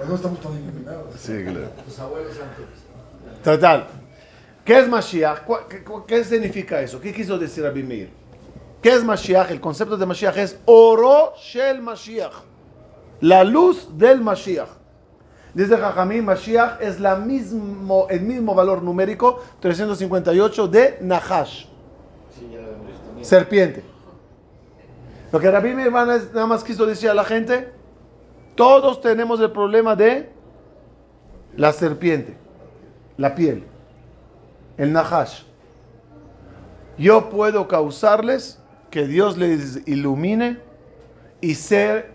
[0.07, 1.15] No estamos tan iluminados.
[1.19, 1.69] sí, claro.
[1.85, 3.43] Tus abuelos antes.
[3.43, 3.87] Total.
[4.63, 5.43] ¿Qué es Mashiach?
[5.43, 6.99] ¿Cuál- ¿Qué, cu- qué significa eso?
[6.99, 8.09] ¿Qué quiso decir Rabbi Meir?
[8.81, 9.51] ¿Qué es Mashiach?
[9.51, 12.33] El concepto de Mashiach es Oro Shel Mashiach.
[13.21, 14.69] La luz del Mashiach.
[15.53, 17.21] Dice Jajamín, Mashiach es el
[18.21, 21.67] mismo valor numérico 358 de Nahash,
[23.21, 23.83] serpiente.
[25.31, 27.71] Lo que Rabbi Meir Balanés nada más quiso decir a la gente,
[28.55, 30.29] todos tenemos el problema de
[31.55, 32.35] la serpiente,
[33.15, 33.63] la piel,
[34.77, 35.43] el Nahash.
[36.97, 40.59] Yo puedo causarles que Dios les ilumine
[41.39, 42.14] y ser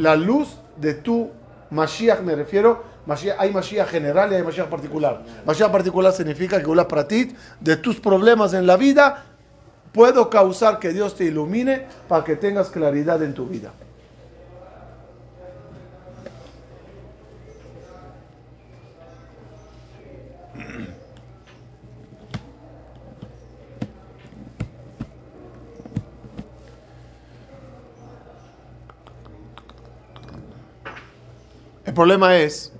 [0.00, 1.30] la luz de tu
[1.70, 2.82] Mashiach, me refiero.
[3.06, 5.22] Mashiach- hay Mashiach general y hay Mashiach particular.
[5.46, 9.24] Mashiach particular significa que una pratit de tus problemas en la vida
[9.92, 13.70] puedo causar que Dios te ilumine para que tengas claridad en tu vida.
[32.00, 32.72] Problema es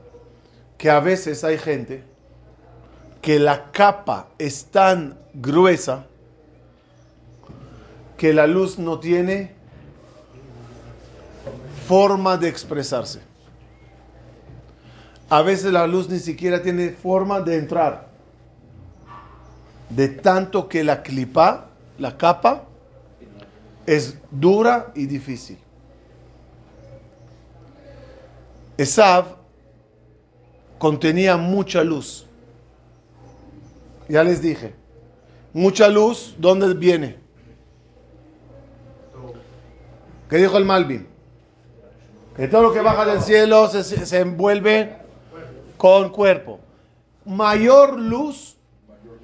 [0.79, 2.03] que a veces hay gente
[3.21, 6.07] que la capa es tan gruesa
[8.17, 9.53] que la luz no tiene
[11.87, 13.21] forma de expresarse.
[15.29, 18.09] A veces la luz ni siquiera tiene forma de entrar.
[19.91, 21.67] De tanto que la clipa,
[21.99, 22.65] la capa,
[23.85, 25.59] es dura y difícil.
[28.81, 29.37] Esav
[30.79, 32.25] contenía mucha luz.
[34.09, 34.73] Ya les dije,
[35.53, 37.19] mucha luz, ¿dónde viene?
[40.31, 41.07] ¿Qué dijo el Malvin?
[42.35, 44.97] Que todo lo que baja del cielo se, envuelve
[45.77, 46.59] con cuerpo.
[47.27, 48.57] Mayor luz,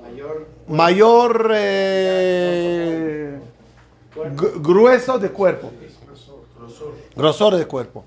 [0.02, 3.40] Mayor mayor eh,
[4.14, 5.70] gru- grueso de cuerpo.
[7.16, 8.04] Grosor de cuerpo.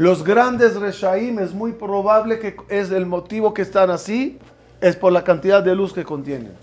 [0.00, 4.38] Los grandes Reshaim es muy probable que es el motivo que están así,
[4.80, 6.56] es por la cantidad de luz que contienen.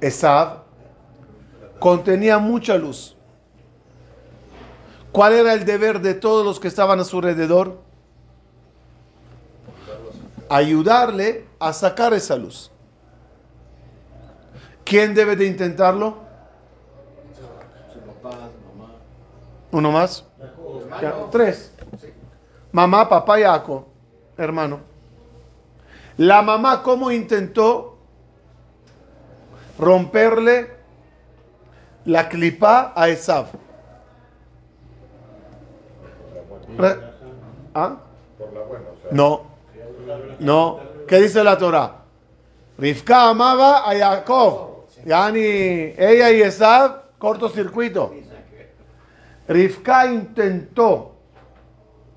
[0.00, 0.64] Esab
[1.78, 3.16] contenía mucha luz.
[5.12, 7.78] ¿Cuál era el deber de todos los que estaban a su alrededor?
[10.48, 12.72] Ayudarle a sacar esa luz.
[14.82, 16.16] ¿Quién debe de intentarlo?
[17.92, 18.90] Su papá, su mamá.
[19.70, 20.24] ¿Uno más?
[21.30, 21.72] Tres.
[22.72, 23.84] Mamá, papá y Jacob,
[24.36, 24.80] hermano.
[26.16, 27.96] La mamá, ¿cómo intentó
[29.78, 30.70] romperle
[32.04, 33.46] la clipa a Esav?
[36.78, 36.98] Re-
[37.74, 37.96] ¿Ah?
[39.10, 39.42] No.
[40.38, 40.80] No.
[41.06, 41.96] ¿Qué dice la Torah?
[42.78, 44.86] Rivka amaba a Jacob.
[45.04, 45.40] Yani,
[45.96, 48.12] ella y Esav, cortocircuito.
[49.48, 51.12] Rivka intentó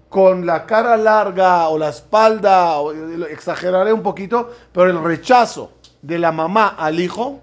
[0.10, 2.92] con la cara larga o la espalda, o-
[3.26, 7.42] exageraré un poquito, pero el rechazo de la mamá al hijo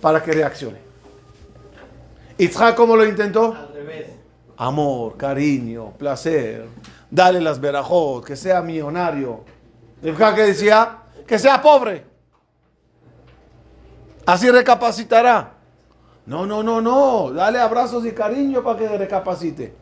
[0.00, 0.78] para que reaccione.
[2.38, 3.54] Isaac, ¿cómo lo intentó?
[3.54, 4.10] Al revés.
[4.58, 6.66] amor, cariño, placer,
[7.10, 9.40] dale las verajot, que sea millonario.
[10.02, 12.04] Rivka que decía, que sea pobre.
[14.26, 15.54] Así recapacitará.
[16.26, 19.74] No, no, no, no, dale abrazos y cariño para que recapacite.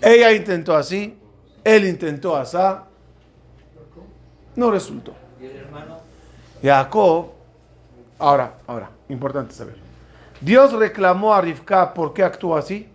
[0.00, 1.18] Ella intentó así,
[1.64, 2.56] él intentó así,
[4.56, 5.12] no resultó.
[5.40, 5.98] ¿Y el hermano?
[6.62, 7.32] Jacob,
[8.18, 9.76] ahora, ahora, importante saber.
[10.40, 12.88] Dios reclamó a Rivka por qué actuó así.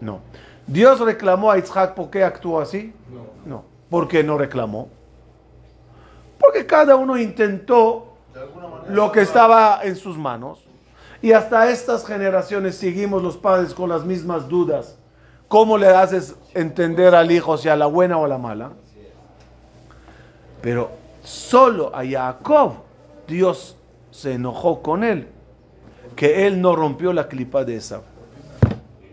[0.00, 0.20] No.
[0.66, 2.92] Dios reclamó a Isaac por qué actuó así.
[3.44, 3.64] No.
[3.90, 4.88] ¿Por qué no reclamó?
[6.38, 8.13] Porque cada uno intentó
[8.88, 10.64] lo que estaba en sus manos.
[11.22, 14.98] Y hasta estas generaciones seguimos los padres con las mismas dudas.
[15.48, 18.72] ¿Cómo le haces entender al hijo si a la buena o a la mala?
[20.60, 20.90] Pero
[21.22, 22.74] solo a Jacob
[23.26, 23.76] Dios
[24.10, 25.28] se enojó con él,
[26.16, 28.02] que él no rompió la clipa de esa.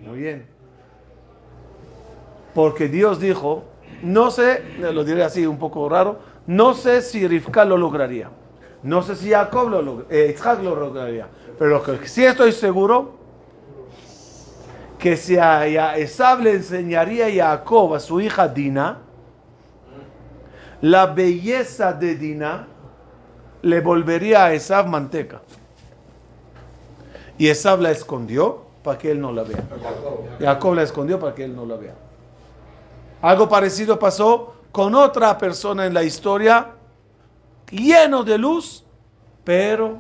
[0.06, 0.46] Muy bien.
[2.54, 3.64] Porque Dios dijo,
[4.02, 8.30] no sé, lo diré así un poco raro, no sé si Rivka lo lograría.
[8.84, 10.94] No sé si Jacob lo lograría, Isaac lo.
[11.58, 13.14] Pero lo que sí estoy seguro,
[14.98, 19.00] que si a Esab le enseñaría a Jacob a su hija Dina,
[20.82, 22.68] la belleza de Dina
[23.62, 25.42] le volvería a Esab manteca.
[27.38, 29.64] Y Esab la escondió para que él no la vea.
[30.40, 31.94] Jacob la escondió para que él no la vea.
[33.22, 36.70] Algo parecido pasó con otra persona en la historia,
[37.72, 38.84] lleno de luz,
[39.44, 40.00] pero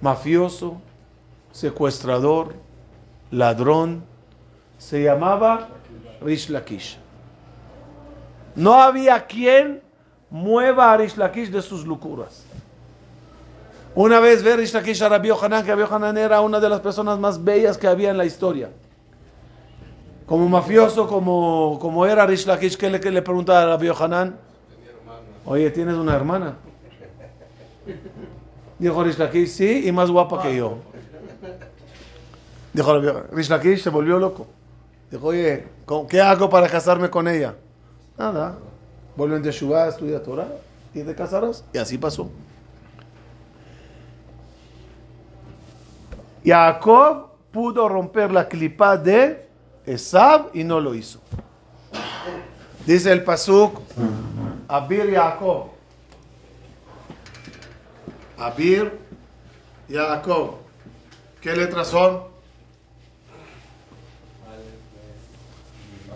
[0.00, 0.80] mafioso,
[1.52, 2.54] secuestrador,
[3.30, 4.04] ladrón.
[4.78, 5.68] Se llamaba
[6.20, 6.98] Rish Lakish.
[8.54, 9.82] No había quien
[10.30, 12.44] mueva a Rish Lakish de sus locuras.
[13.94, 16.80] Una vez ve Rish Lakish a Rabbi Yohanan, que Rabbi Yohanan era una de las
[16.80, 18.70] personas más bellas que había en la historia.
[20.26, 24.38] Como mafioso, como, como era Rish Lakish, ¿qué le, qué le pregunta a Rabbi Yohanan?
[25.50, 26.56] Oye, ¿tienes una hermana?
[28.78, 30.76] Dijo Rish Lakish, sí, y más guapa que yo.
[32.74, 33.24] Dijo Rabbi Yohanan.
[33.32, 34.46] Rish Lakish se volvió loco.
[35.10, 37.54] Dijo, oye, ¿cómo- ¿qué hago para casarme con ella?
[38.18, 38.58] Nada.
[39.16, 40.48] Vuelve en Teshuvah, estudia Torah
[40.92, 41.64] y te casarás.
[41.72, 42.28] Y así pasó.
[46.44, 49.48] Jacob pudo romper la clipa de
[49.86, 51.20] Esab y no lo hizo.
[52.88, 53.82] Dice el Pasuk,
[54.66, 55.66] Abir Jacob.
[58.38, 58.98] Abir
[59.90, 60.54] Jacob.
[61.38, 62.22] ¿Qué letras son?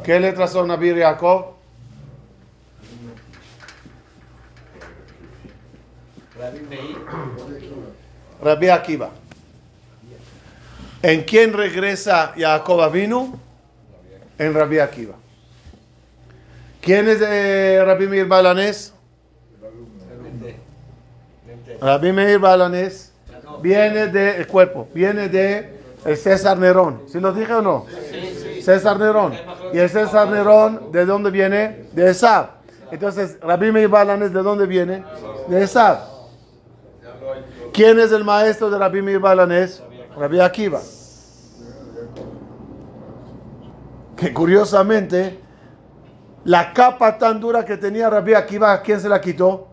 [0.02, 1.56] ¿Qué letras son Abir Jacob?
[8.42, 9.10] Rabbi Akiva.
[11.02, 13.38] ¿En quién regresa Jacob vino?
[14.38, 15.21] En Rabbi Akiva.
[16.82, 18.92] ¿Quién es de Rabbi Meir Balanés?
[21.80, 23.12] Rabbi Meir Balanés
[23.60, 27.02] viene del cuerpo, viene de el César Nerón.
[27.06, 27.86] ¿Sí lo dije o no?
[28.60, 29.32] César Nerón.
[29.72, 31.86] ¿Y el César Nerón de dónde viene?
[31.92, 32.48] De Esab.
[32.90, 35.04] Entonces, Rabbi Meir Balanés de dónde viene?
[35.46, 35.98] De Esab.
[37.72, 39.80] ¿Quién es el maestro de Rabbi Meir Balanés?
[40.18, 40.80] Rabbi Akiva.
[44.16, 45.38] Que curiosamente,
[46.44, 49.68] la capa tan dura que tenía Rabbi Akiva, ¿a quién se la quitó?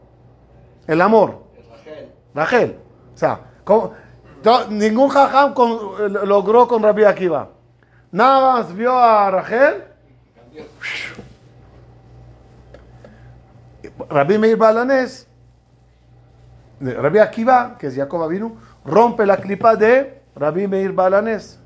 [0.87, 1.43] El amor.
[1.69, 2.09] Rachel.
[2.33, 2.79] Rachel.
[3.13, 3.39] O sea,
[4.69, 7.49] Ningún jajam con- logró con Rabbi Akiva.
[8.11, 9.83] Nada más vio a Rachel.
[14.09, 15.27] Rabbi Meir Balanés,
[16.79, 21.59] Rabbi Akiva, que es Jacob vino, rompe la clipa de Rabbi Meir Balanés.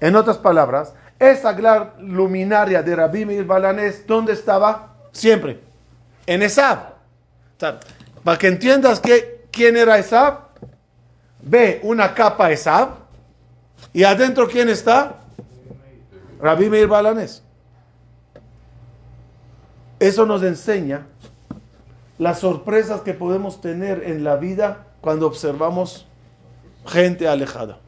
[0.00, 4.94] En otras palabras, esa gran luminaria de Rabbi Meir Balanés, ¿dónde estaba?
[5.12, 5.60] Siempre.
[6.26, 6.94] En Esab.
[8.22, 10.40] Para que entiendas que, quién era Esab,
[11.40, 12.90] ve una capa Esab
[13.92, 15.16] y adentro quién está?
[16.40, 17.42] Rabbi Meir Balanés.
[19.98, 21.06] Eso nos enseña
[22.18, 26.06] las sorpresas que podemos tener en la vida cuando observamos
[26.86, 27.78] gente alejada,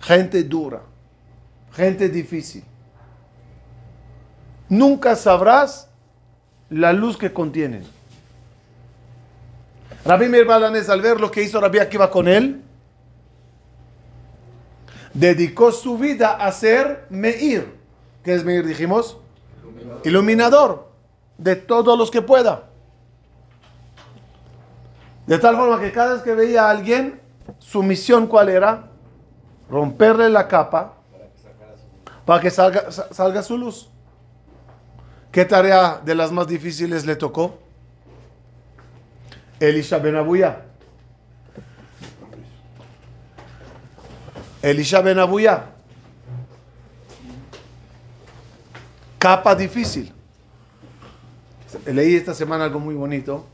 [0.00, 0.82] gente dura,
[1.72, 2.64] gente difícil.
[4.68, 5.88] Nunca sabrás
[6.68, 7.84] la luz que contienen.
[10.04, 12.62] Rabbi Meir Balanés, al ver lo que hizo Rabbi Akiva con él,
[15.12, 17.74] dedicó su vida a ser Meir.
[18.22, 18.64] ¿Qué es Meir?
[18.64, 19.18] Dijimos.
[20.04, 20.88] Iluminador
[21.36, 22.68] de todos los que pueda.
[25.26, 27.20] De tal forma que cada vez que veía a alguien,
[27.58, 28.88] su misión cuál era?
[29.68, 30.99] Romperle la capa
[32.30, 33.88] para que salga, sa- salga su luz.
[35.32, 37.58] ¿Qué tarea de las más difíciles le tocó?
[39.58, 40.62] Elisha Ben Abuya.
[44.62, 45.70] Elisha Ben Abuya.
[49.18, 50.12] Capa difícil.
[51.84, 53.44] Leí esta semana algo muy bonito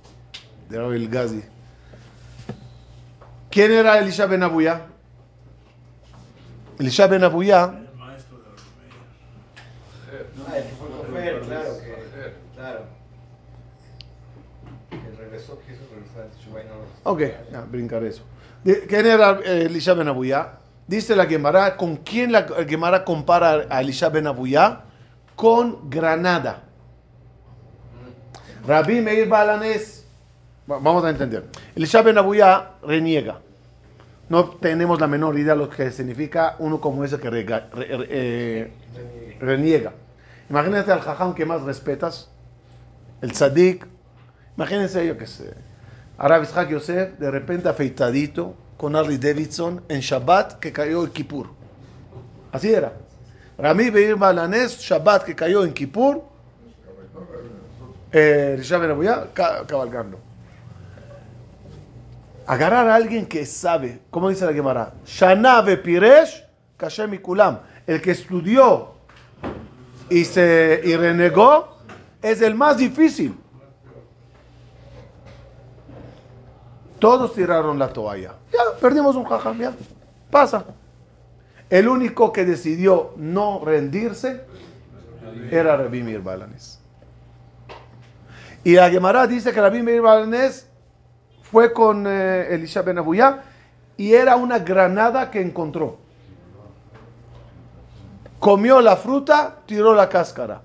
[0.69, 1.43] de Rabbi Gazi.
[3.51, 4.83] ¿Quién era Elisha Ben Abuya?
[6.79, 7.86] Elisha Ben Abuya
[10.49, 12.33] Ah, el que fue con Fer, claro que.
[12.55, 12.81] Claro.
[14.91, 17.21] Que regresó, quiso regresar a Teshuvah y no lo- Ok,
[17.53, 18.23] ya, brincar eso.
[18.65, 20.53] De- ¿Quién era eh, Elisha Ben Abuya?
[20.87, 24.83] Dice la Gemara, ¿con quién la Gemara compara a Elisha Ben Abuya?
[25.35, 26.63] Con Granada.
[28.67, 30.05] Rabbi Meir Balanés,
[30.71, 31.45] va- vamos a entender.
[31.75, 33.41] Elisha Ben Abuya reniega.
[34.29, 37.97] No tenemos la menor idea de lo que significa uno como ese que rega- re-
[37.97, 38.73] re- eh,
[39.41, 39.93] reniega.
[40.49, 42.31] Imagínate al jajam que más respetas,
[43.21, 43.87] el tzadik.
[44.57, 45.55] Imagínense yo que sé.
[46.19, 51.49] Arab Ishaq Yosef, de repente afeitadito, con Harley Davidson, en Shabbat que cayó en Kippur.
[52.53, 52.93] Así era.
[53.59, 56.23] Rami Beir Balanés, Shabbat que cayó en Kippur,
[58.13, 58.63] eh,
[59.67, 60.21] cabalgando.
[62.47, 66.45] Agarrar a alguien que sabe, como dice la Gemara, Shana Piresh,
[66.77, 68.96] Kashem Kulam, el que estudió
[70.09, 71.77] y, se, y renegó,
[72.23, 73.37] es el más difícil.
[76.99, 78.35] Todos tiraron la toalla.
[78.53, 79.73] Ya, perdimos un jajam, ya.
[80.31, 80.65] Pasa.
[81.69, 84.43] El único que decidió no rendirse
[85.51, 86.81] era Rabbi Meir Balanes.
[88.65, 90.03] Y la dice que Rabbi Meir
[91.43, 93.43] fue con eh, Elisha Ben Abuya
[93.97, 95.99] y era una granada que encontró.
[98.39, 100.63] Comió la fruta, tiró la cáscara.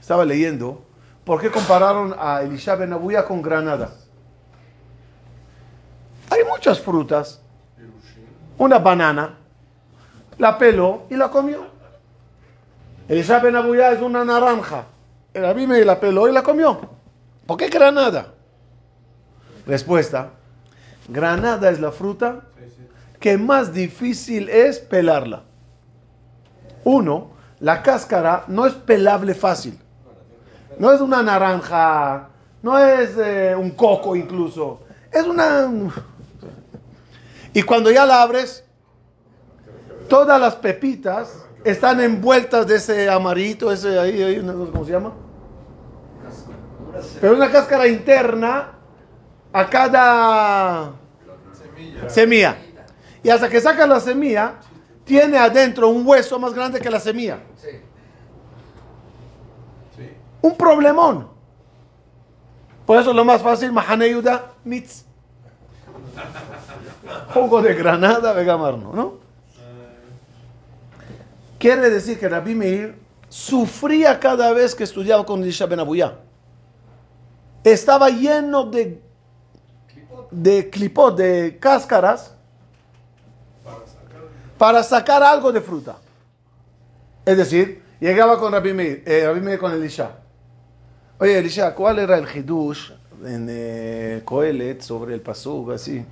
[0.00, 0.82] Estaba leyendo,
[1.24, 3.92] ¿por qué compararon a Elisha Ben Abuya con granada?
[6.30, 7.40] Hay muchas frutas.
[8.58, 9.34] Una banana,
[10.38, 11.66] la peló y la comió.
[13.08, 14.84] Elisha Ben Abuya es una naranja.
[15.32, 16.80] El Abime la peló y la comió.
[17.46, 18.34] ¿Por qué granada?
[19.66, 20.30] Respuesta.
[21.08, 22.42] Granada es la fruta
[23.20, 25.44] que más difícil es pelarla.
[26.84, 27.30] Uno,
[27.60, 29.78] la cáscara no es pelable fácil.
[30.78, 32.28] No es una naranja,
[32.62, 34.80] no es eh, un coco incluso.
[35.10, 35.70] Es una...
[37.52, 38.64] Y cuando ya la abres,
[40.08, 44.40] todas las pepitas están envueltas de ese amarito, ese ahí, ahí,
[44.72, 45.12] ¿cómo se llama?
[47.20, 48.72] Pero una cáscara interna
[49.52, 50.92] a cada
[52.08, 52.56] semilla.
[53.22, 54.54] Y hasta que sacas la semilla,
[55.04, 57.40] tiene adentro un hueso más grande que la semilla.
[60.40, 61.28] Un problemón.
[62.86, 65.04] Por eso lo más fácil, Mahaneyuda Mitz.
[67.32, 69.14] Jugo de granada, vegamarno, ¿no?
[71.58, 72.98] Quiere decir que Rabbi Meir
[73.28, 76.18] sufría cada vez que estudiaba con Elisha Ben Abuya.
[77.64, 79.00] Estaba lleno de,
[80.30, 82.33] de clipot, de cáscaras,
[84.64, 85.96] para sacar algo de fruta.
[87.26, 90.12] Es decir, llegaba con Rabbi Meir, eh, Rabbi Meir con Elisha.
[91.18, 92.90] Oye, Elisha, ¿cuál era el hidush
[93.26, 96.02] en eh, Coelet sobre el pasuk así?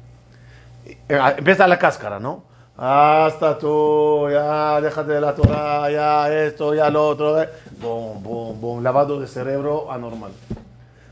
[0.86, 0.96] Eh,
[1.38, 2.44] Empieza la cáscara, ¿no?
[2.76, 7.40] Hasta tú, ya, déjate de la Torah, ya esto, ya lo otro.
[7.42, 7.48] eh.
[7.80, 10.32] Bum, bum, bum, lavado de cerebro anormal.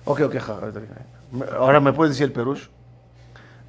[0.05, 0.34] Ok, ok,
[1.59, 2.68] ahora me puedes decir el perush.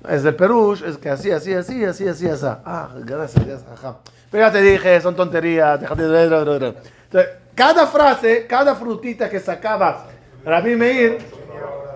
[0.07, 2.45] Es del perush, es que así, así, así, así, así, así.
[2.65, 3.97] Ah, gracias, gracias, ajá.
[4.31, 6.23] Pero ya te dije, son tonterías, déjate de...
[6.23, 10.05] Entonces, cada frase, cada frutita que sacaba
[10.43, 11.17] Rabbi Meir,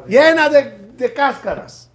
[0.08, 1.90] llena de, de cáscaras.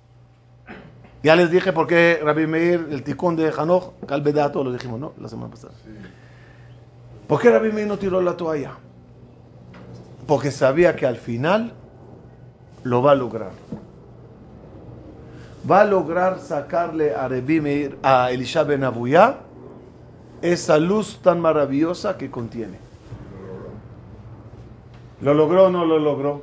[1.22, 5.12] Ya les dije por qué Rabbi Meir, el ticón de Hanoch, Calvedato, lo dijimos, ¿no?
[5.20, 5.74] La semana pasada.
[7.28, 8.72] ¿Por qué Rabbi Meir no tiró la toalla?
[10.26, 11.72] Porque sabía que al final
[12.82, 13.50] lo va a lograr.
[15.68, 19.40] Va a lograr sacarle a Rabbi Meir, a Elisha Ben Abuyá,
[20.42, 22.78] esa luz tan maravillosa que contiene.
[25.20, 26.42] ¿Lo logró o no lo logró?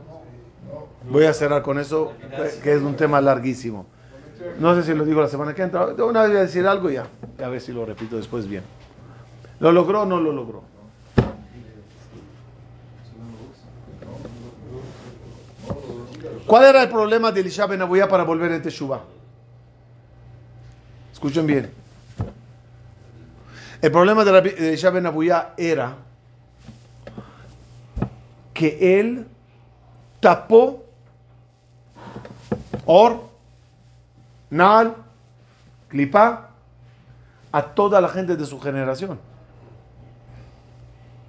[1.09, 2.13] Voy a cerrar con eso,
[2.63, 3.87] que es un tema larguísimo.
[4.59, 5.85] No sé si lo digo la semana que entra.
[5.85, 7.07] Una vez voy a decir algo ya.
[7.43, 8.63] A ver si lo repito después bien.
[9.59, 10.76] ¿Lo logró o no lo logró?
[16.47, 19.01] ¿Cuál era el problema de Elisha Ben Abuyá para volver en Teshuvah?
[21.11, 21.69] Escuchen bien.
[23.81, 25.97] El problema de Elisha Ben Abuyá era
[28.53, 29.27] que él
[30.21, 30.85] tapó
[32.85, 33.19] Or,
[34.49, 34.95] Nal,
[35.89, 36.51] Clipa
[37.51, 39.19] a toda la gente de su generación.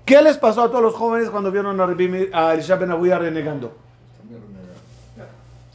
[0.07, 3.88] ¿Qué les pasó a todos los jóvenes cuando vieron a, Elisha Ben Abuyá renegando?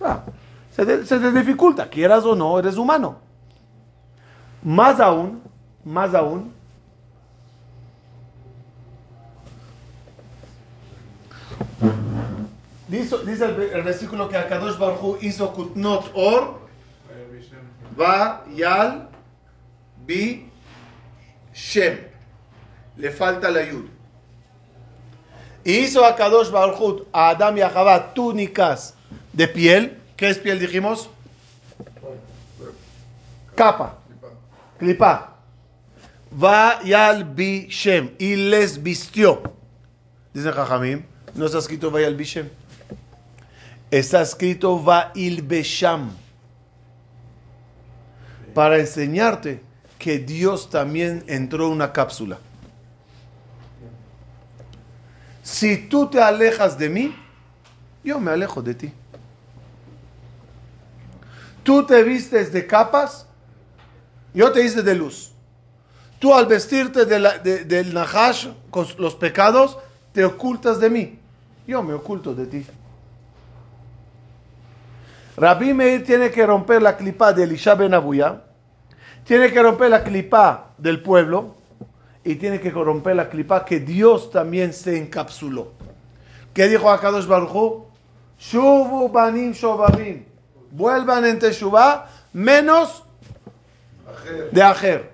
[0.04, 0.24] Ah,
[0.70, 3.18] se, te, dificulta, quieras o no, eres humano.
[4.62, 5.42] Más aún,
[5.84, 6.52] más aún,
[12.88, 16.64] dice, el, versículo que Akadosh Baruj Hu hizo Kutnot Or,
[18.00, 19.10] Va, Yal,
[20.06, 20.50] Bi,
[21.54, 22.00] Shem.
[22.98, 23.86] Le falta la Yud.
[25.64, 28.96] Hizo a Kadosh Baruj Hu, a Adam y a Javá túnicas
[29.34, 29.98] de piel.
[30.16, 31.10] ¿Qué es piel, dijimos?
[33.56, 33.98] Capa.
[34.80, 35.36] Clipa.
[36.42, 36.80] Va
[37.36, 38.12] Bi Shem.
[38.18, 39.42] Y les vistió.
[40.34, 41.04] Dice Jajamim.
[41.36, 42.50] No está escrito Va Yal Bi Shem.
[43.92, 46.12] Está escrito Va Il Besham.
[48.54, 49.62] Para enseñarte
[50.00, 52.40] que Dios también entró en una cápsula.
[55.44, 57.16] Si tú te alejas de mí,
[58.04, 58.94] yo me alejo de ti.
[61.64, 63.26] Tú te vistes de capas,
[64.34, 65.32] yo te hice de luz.
[66.20, 69.78] Tú al vestirte del nahash con los pecados,
[70.12, 71.20] te ocultas de mí.
[71.68, 72.66] Yo me oculto de ti.
[75.36, 78.44] Rabbi Meir tiene que romper la clipa de Elisha Ben Abuya,
[79.26, 81.56] tiene que romper la clipa del pueblo
[82.24, 85.72] y tiene que romper la clipa que Dios también se encapsuló.
[86.54, 87.26] ¿Qué dijo a Kadosh
[89.12, 90.33] banim shobabim.
[90.74, 93.04] Vuelvan en Teshuvah menos
[94.52, 95.14] de Ajer.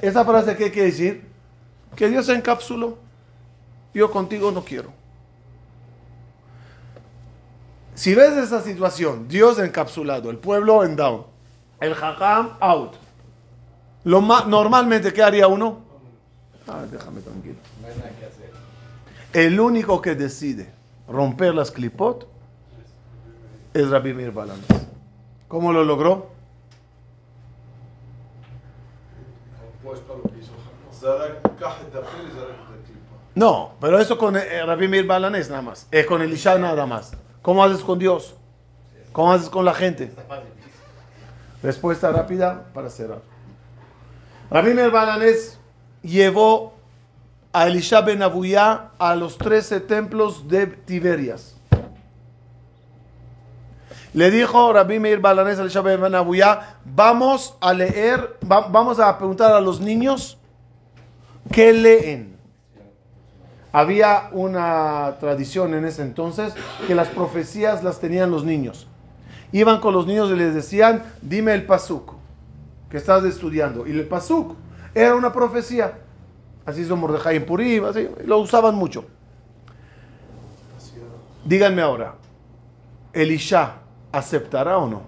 [0.00, 1.24] ¿Esa frase qué quiere decir?
[1.94, 2.98] Que Dios se encapsuló.
[3.94, 4.92] Yo contigo no quiero.
[7.94, 11.24] Si ves esa situación, Dios encapsulado, el pueblo en down,
[11.80, 12.94] el hajam out.
[14.04, 15.80] Lo normalmente, ¿qué haría uno?
[16.68, 17.56] Ah, déjame tranquilo.
[19.32, 20.70] El único que decide
[21.08, 22.35] romper las clipot
[23.76, 24.32] es Rabbi Mir
[25.48, 26.30] ¿Cómo lo logró?
[33.34, 35.86] No, pero eso con eh, Rabbi Mir Balanés nada más.
[35.90, 37.12] Es con Elisha nada más.
[37.42, 38.34] ¿Cómo haces con Dios?
[39.12, 40.10] ¿Cómo haces con la gente?
[41.62, 43.20] Respuesta rápida para cerrar.
[44.50, 45.58] Rabbi Mir Balanés
[46.02, 46.72] llevó
[47.52, 51.55] a Elisha Ben Abuyá a los 13 templos de Tiberias.
[54.16, 59.18] Le dijo Rabbi Meir Balanes a Elisha Ben Abuyá, vamos a leer, va- vamos a
[59.18, 60.38] preguntar a los niños
[61.52, 62.34] qué leen.
[63.72, 66.54] Había una tradición en ese entonces
[66.86, 68.86] que las profecías las tenían los niños.
[69.52, 72.14] Iban con los niños y les decían, dime el pasuk
[72.88, 73.86] que estás estudiando.
[73.86, 74.54] Y el pasuk
[74.94, 75.92] era una profecía.
[76.64, 79.04] Así hizo Mordejai en Purim, así, lo usaban mucho.
[81.44, 82.14] Díganme ahora,
[83.12, 83.74] ¿Elisha
[84.16, 85.02] aceptará o no?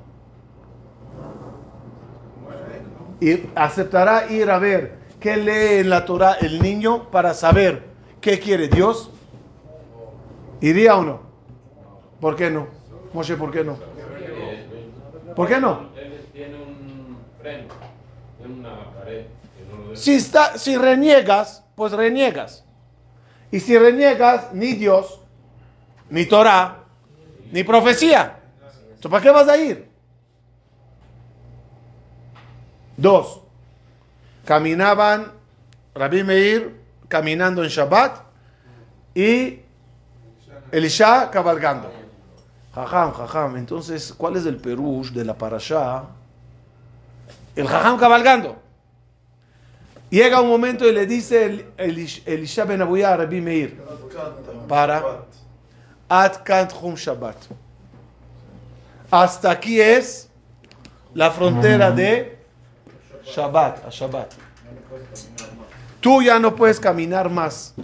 [3.20, 7.82] Y aceptará ir a ver qué lee en la Torah el niño para saber
[8.20, 9.10] qué quiere Dios.
[10.60, 11.20] ¿Iría o no?
[12.20, 12.68] ¿Por qué no?
[13.12, 13.76] Moshe, ¿por qué no?
[15.34, 15.88] ¿Por qué no?
[16.32, 17.18] Tiene un.
[19.94, 22.64] Si, está, si reniegas, pues reniegas.
[23.50, 25.20] Y si reniegas, ni Dios,
[26.10, 26.84] ni Torah,
[27.50, 28.37] ni profecía.
[28.98, 29.88] Entonces, ¿Para qué vas a ir?
[32.96, 33.40] Dos.
[34.44, 35.30] Caminaban
[35.94, 38.22] Rabbi Meir caminando en Shabbat
[39.14, 39.60] y
[40.72, 41.92] Elisha cabalgando.
[42.74, 43.56] Jajam, jajam.
[43.56, 46.02] Entonces, ¿cuál es el perush de la parashá?
[47.54, 48.56] El jajam cabalgando.
[50.10, 53.80] Llega un momento y le dice el, Elish- Elisha ben Abuyá a Rabbi Meir,
[54.66, 55.22] Para.
[56.08, 57.36] Ad Kant Hum Shabbat.
[59.10, 60.28] Hasta aquí es
[61.14, 62.38] la frontera de
[63.24, 64.32] Shabbat, a Shabbat.
[66.00, 67.74] Tú ya no puedes caminar más,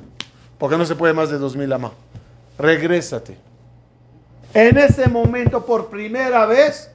[0.58, 1.92] porque no se puede más de 2000 amas.
[2.58, 3.36] Regrésate.
[4.52, 6.90] En ese momento, por primera vez,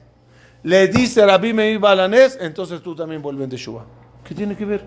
[0.62, 3.84] le dice Rabbi Meir Balanés, entonces tú también vuelves de Shua.
[4.24, 4.84] ¿Qué tiene que ver?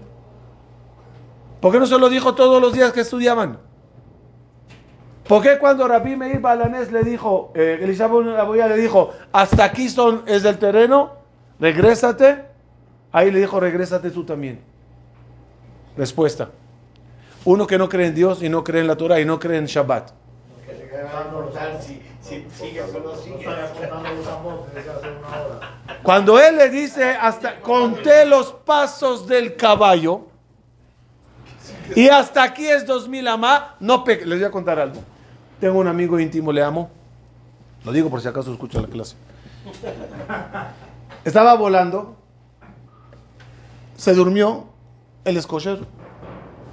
[1.61, 3.59] ¿Por qué no se lo dijo todos los días que estudiaban?
[5.27, 7.97] ¿Por qué cuando Rabbi Meir Balanés le dijo, eh,
[8.37, 11.13] Abuya le dijo, hasta aquí son, es del terreno,
[11.59, 12.45] regrésate?
[13.11, 14.59] Ahí le dijo, regrésate tú también.
[15.95, 16.49] Respuesta.
[17.45, 19.57] Uno que no cree en Dios y no cree en la Torah y no cree
[19.57, 20.11] en Shabbat.
[26.01, 30.27] Cuando él le dice, hasta conté los pasos del caballo
[31.95, 34.03] y hasta aquí es 2000 amá, no.
[34.05, 35.12] Les voy a contar algo.
[35.63, 36.89] Tengo un amigo íntimo, le amo.
[37.85, 39.15] Lo digo por si acaso escucha la clase.
[41.23, 42.17] Estaba volando,
[43.95, 44.65] se durmió,
[45.23, 45.79] el escocher.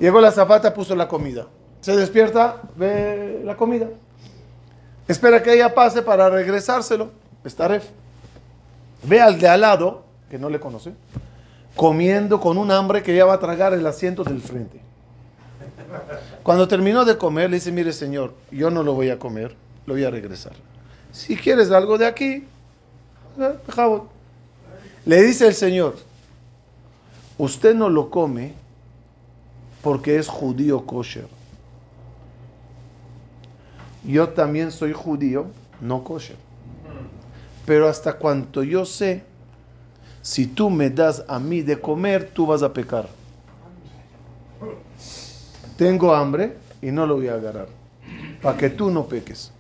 [0.01, 1.47] Llegó la zapata, puso la comida.
[1.81, 3.87] Se despierta, ve la comida.
[5.07, 7.13] Espera que ella pase para regresárselo.
[7.45, 7.91] Está ref.
[9.05, 10.95] Ve al de al lado, que no le conoce,
[11.77, 14.90] comiendo con un hambre que ya va a tragar el asiento del frente.
[16.43, 19.55] Cuando terminó de comer, le dice, mire señor, yo no lo voy a comer,
[19.87, 20.53] lo voy a regresar.
[21.13, 22.45] Si quieres algo de aquí,
[23.39, 24.01] eh,
[25.05, 25.97] le dice el señor,
[27.39, 28.55] usted no lo come
[29.83, 31.27] porque es judío kosher.
[34.05, 35.47] Yo también soy judío,
[35.81, 36.37] no kosher.
[37.67, 39.23] Pero hasta cuanto yo sé,
[40.23, 43.09] si tú me das a mí de comer, tú vas a pecar.
[45.81, 47.67] Tengo hambre y no lo voy a agarrar.
[48.43, 49.51] Para que tú no peques.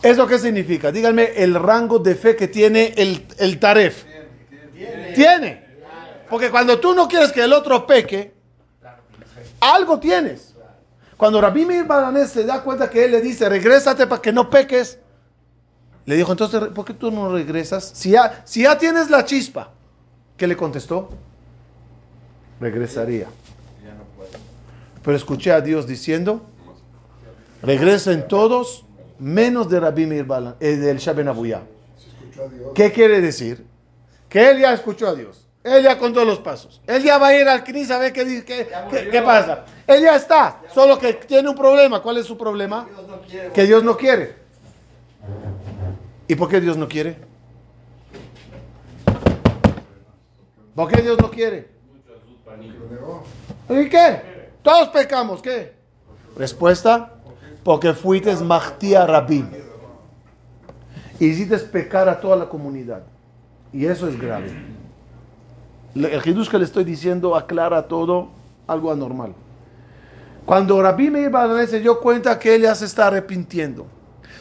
[0.00, 0.92] ¿Eso qué significa?
[0.92, 4.04] Díganme el rango de fe que tiene el, el taref.
[5.16, 5.64] Tiene.
[6.30, 8.32] Porque cuando tú no quieres que el otro peque,
[9.58, 10.54] algo tienes.
[11.16, 11.84] Cuando Rabbi Meir
[12.28, 15.00] se da cuenta que él le dice, regrésate para que no peques,
[16.06, 17.90] le dijo, entonces, ¿por qué tú no regresas?
[17.92, 19.72] Si ya, si ya tienes la chispa,
[20.36, 21.10] ¿qué le contestó?
[22.60, 23.26] Regresaría.
[25.02, 26.42] Pero escuché a Dios diciendo,
[27.62, 28.84] regresen todos,
[29.18, 31.62] menos de Rabbi Meir Balan, eh, del Shaben Abuyá.
[32.74, 33.64] ¿Qué quiere decir?
[34.28, 35.46] Que él ya escuchó a Dios.
[35.64, 36.80] Él ya contó los pasos.
[36.88, 39.64] Él ya va a ir al CNIS a ver qué, qué, qué- qué pasa.
[39.86, 40.60] Él ya está.
[40.74, 42.02] Solo que tiene un problema.
[42.02, 42.88] ¿Cuál es su problema?
[42.90, 43.50] Dios no quiere.
[43.52, 44.34] Que Dios no quiere.
[46.26, 47.16] ¿Y por qué Dios no quiere?
[50.74, 51.68] ¿Por qué Dios no quiere?
[53.68, 54.31] ¿Y qué?
[54.62, 55.74] Todos pecamos, ¿qué?
[56.36, 57.14] Respuesta,
[57.64, 59.44] porque fuiste Mahtía Rabí.
[61.18, 63.02] Hiciste pecar a toda la comunidad.
[63.72, 64.52] Y eso es grave.
[65.94, 68.28] El Jesús que le estoy diciendo aclara todo
[68.66, 69.34] algo anormal.
[70.46, 71.30] Cuando Rabí Meir
[71.68, 73.86] se dio cuenta que él ya se está arrepintiendo.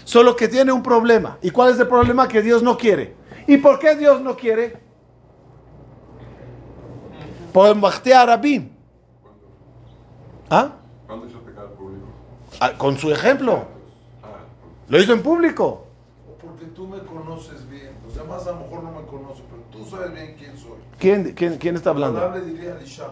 [0.03, 1.37] Solo que tiene un problema.
[1.41, 2.27] ¿Y cuál es el problema?
[2.27, 3.15] Que Dios no quiere.
[3.47, 4.77] ¿Y por qué Dios no quiere?
[7.53, 8.71] Por Mahtea Rabí.
[10.51, 10.69] ¿Ah?
[11.07, 12.05] ¿Cuándo hizo pecar al público?
[12.59, 13.63] Ah, Con su ejemplo.
[14.21, 14.27] Ah,
[14.89, 15.85] Lo hizo en público.
[16.41, 17.91] porque tú me conoces bien.
[18.05, 20.71] Los demás a lo mejor no me conocen, pero tú sabes bien quién soy.
[20.99, 22.29] ¿Quién, quién, quién está Hablando.
[22.31, 23.05] le diría a Elisha,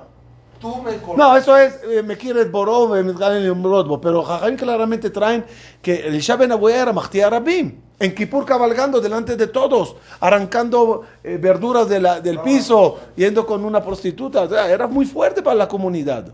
[0.59, 1.17] tú me conoces.
[1.17, 5.45] No, eso es, eh, me quiere Borov, me quiere Brodbo, pero Jajam claramente traen
[5.81, 11.37] que el Shaben Abuya era Mahtia Rabim, en Kippur cabalgando delante de todos, arrancando eh,
[11.39, 15.55] verduras de la- del piso, yendo con una prostituta, o sea, era muy fuerte para
[15.55, 16.33] la comunidad.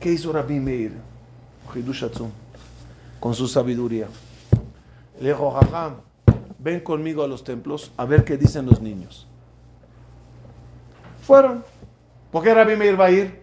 [0.00, 0.92] ¿Qué hizo Rabbi Meir?
[3.20, 4.08] Con su sabiduría.
[5.20, 5.96] Le dijo, Jajam,
[6.58, 9.26] ven conmigo a los templos a ver qué dicen los niños.
[11.22, 11.62] Fueron.
[12.32, 13.42] ¿Por qué Rabbi Meir va a ir?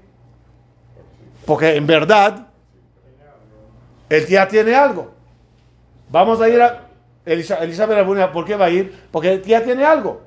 [1.46, 2.48] Porque en verdad,
[4.10, 5.12] él ya tiene algo.
[6.10, 6.88] Vamos a ir a...
[7.24, 9.08] Ben Abuya, ¿por qué va a ir?
[9.12, 10.22] Porque ya tiene algo.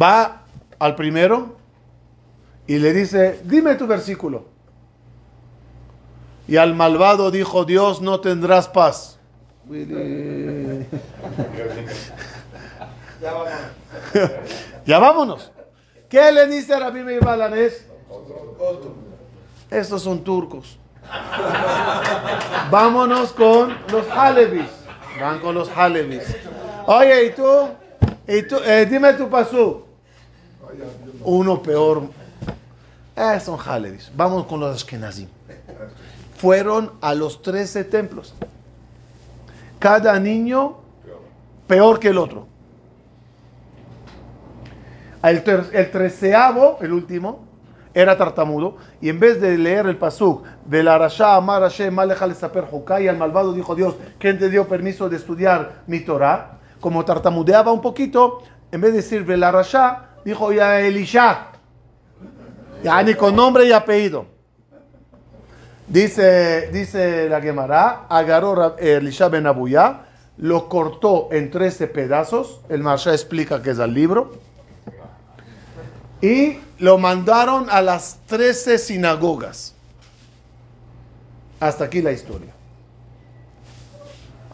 [0.00, 0.42] Va
[0.78, 1.56] al primero
[2.66, 4.46] y le dice, dime tu versículo.
[6.46, 9.18] Y al malvado dijo, Dios no tendrás paz.
[14.86, 15.50] Ya vámonos.
[16.08, 17.86] ¿Qué le dice a Rabbi Meir Balanés?
[19.70, 20.78] Estos son turcos.
[22.70, 24.68] Vámonos con los Halevis.
[25.20, 26.22] Van con los Halevis.
[26.86, 27.68] Oye, ¿y tú?
[28.28, 28.56] ¿Y tú?
[28.64, 29.84] Eh, dime tu pasú.
[31.22, 32.02] Uno peor.
[33.16, 34.10] Eh, son Halevis.
[34.16, 35.28] Vamos con los Ashkenazim.
[36.36, 38.34] Fueron a los 13 templos.
[39.78, 40.78] Cada niño
[41.66, 42.46] peor que el otro.
[45.22, 45.42] El,
[45.90, 47.44] treceavo, el último,
[47.94, 51.70] era tartamudo y en vez de leer el pasuk de la Rasha Amar
[52.70, 56.58] Jukai, al malvado dijo Dios, ¿quién te dio permiso de estudiar mi Torah?
[56.80, 59.64] Como tartamudeaba un poquito, en vez de decir de la
[60.24, 61.53] dijo ya Elisha,
[62.84, 64.26] ya ni con nombre y apellido.
[65.88, 70.02] Dice, dice la Gemara, agarró Elisha ben Abuya,
[70.36, 74.38] lo cortó en 13 pedazos, el Marsha explica que es el libro,
[76.20, 79.74] y lo mandaron a las 13 sinagogas.
[81.60, 82.52] Hasta aquí la historia.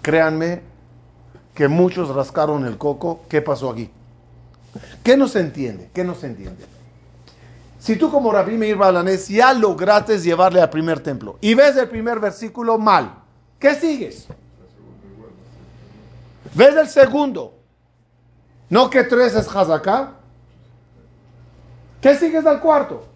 [0.03, 0.63] Créanme
[1.55, 3.23] que muchos rascaron el coco.
[3.29, 3.91] ¿Qué pasó aquí?
[5.03, 5.91] ¿Qué no se entiende?
[5.93, 6.65] ¿Qué no se entiende?
[7.81, 11.89] Si tú como Rabbi Meir Balanés ya lograste llevarle al primer templo y ves el
[11.89, 13.15] primer versículo mal,
[13.59, 14.27] ¿qué sigues?
[16.55, 17.55] ¿Ves el segundo?
[18.69, 20.13] ¿No que tres es Hazaká?
[22.03, 23.07] ¿Qué sigues al cuarto?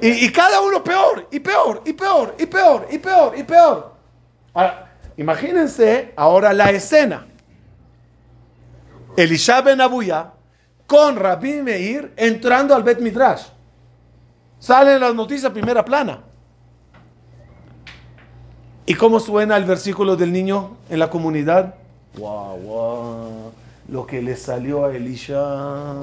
[0.00, 3.92] Y cada uno peor, y peor, y peor, y peor, y peor, y peor.
[4.54, 7.26] Ahora, imagínense ahora la escena.
[9.16, 10.32] Elisha ben Abuya
[10.92, 13.44] con Rabbi Meir entrando al Bet Midrash.
[14.58, 16.22] Salen las noticias primera plana.
[18.84, 21.76] ¿Y cómo suena el versículo del niño en la comunidad?
[22.14, 23.52] Guau, guau,
[23.88, 25.94] lo que le salió a Elisha.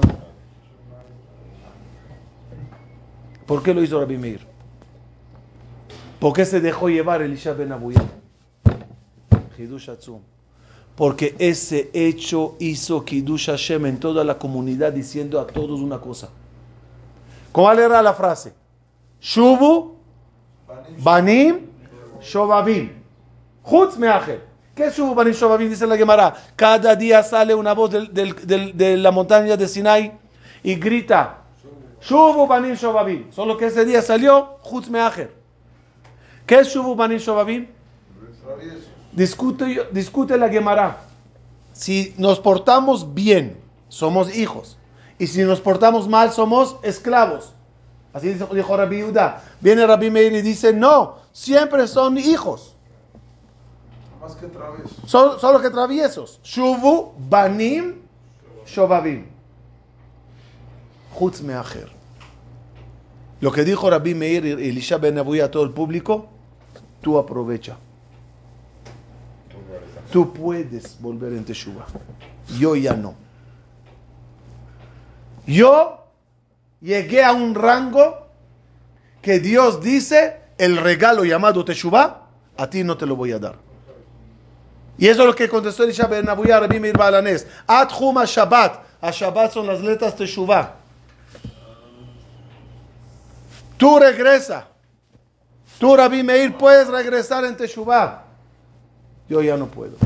[3.46, 4.40] ¿Por qué lo hizo Rabbi Meir?
[6.18, 8.02] ¿Por qué se dejó llevar Elisha ben Abuya?
[9.56, 10.20] Hidush Atzum.
[11.00, 16.28] Porque ese hecho hizo Kiddush Hashem en toda la comunidad diciendo a todos una cosa.
[17.52, 18.52] ¿Cuál era la frase?
[19.18, 19.94] Shubu,
[20.98, 21.60] Banim,
[22.20, 22.90] Shobabim.
[23.66, 24.44] Chutz Meacher.
[24.74, 25.70] ¿Qué es Shubu, Banim, Shobabim?
[25.70, 26.34] Dice la Gemara.
[26.54, 30.12] Cada día sale una voz de la montaña de Sinai
[30.62, 31.38] y grita.
[32.02, 33.32] Shubu, Banim, Shobabim.
[33.32, 35.32] Solo que ese día salió Chutz Meacher.
[36.44, 37.68] ¿Qué es Shubu, Banim, Shobabim?
[39.12, 40.98] Discute, discute la Gemara.
[41.72, 43.56] Si nos portamos bien,
[43.88, 44.76] somos hijos.
[45.18, 47.52] Y si nos portamos mal, somos esclavos.
[48.12, 49.42] Así dijo, Rabbi Yehuda.
[49.60, 52.76] Viene Rabbi Meir y dice, no, siempre son hijos.
[54.20, 54.48] Más que.
[55.06, 56.40] Son, solo que traviesos.
[56.42, 57.96] Shuvu, banim,
[58.66, 59.26] shobabim.
[61.18, 61.90] Chutz meacher.
[63.40, 66.26] Lo que dijo Rabbi Meir y Elisha ben a todo el público,
[67.00, 67.78] tú aprovecha.
[70.10, 71.86] Tú puedes volver en Teshuvah.
[72.58, 73.14] Yo ya no.
[75.46, 76.04] Yo
[76.80, 78.26] llegué a un rango
[79.22, 82.22] que Dios dice, el regalo llamado Teshuvah,
[82.56, 83.56] a ti no te lo voy a dar.
[84.98, 87.46] Y eso es lo que contestó Elisha ben Abuya a Rabbi Meir Balanés.
[87.66, 88.82] Ad Hum Shabbat.
[89.00, 90.74] A Shabbat son las letras Teshuvah.
[93.78, 94.66] Tú regresa.
[95.78, 98.29] Tú, Rabbi Meir, puedes regresar en Teshuvah.
[99.30, 99.96] Yo ya no puedo.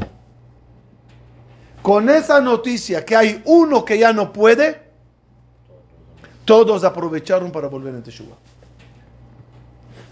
[1.82, 4.82] Con esa noticia que hay uno que ya no puede,
[6.44, 8.36] todos aprovecharon para volver en Teshuvah.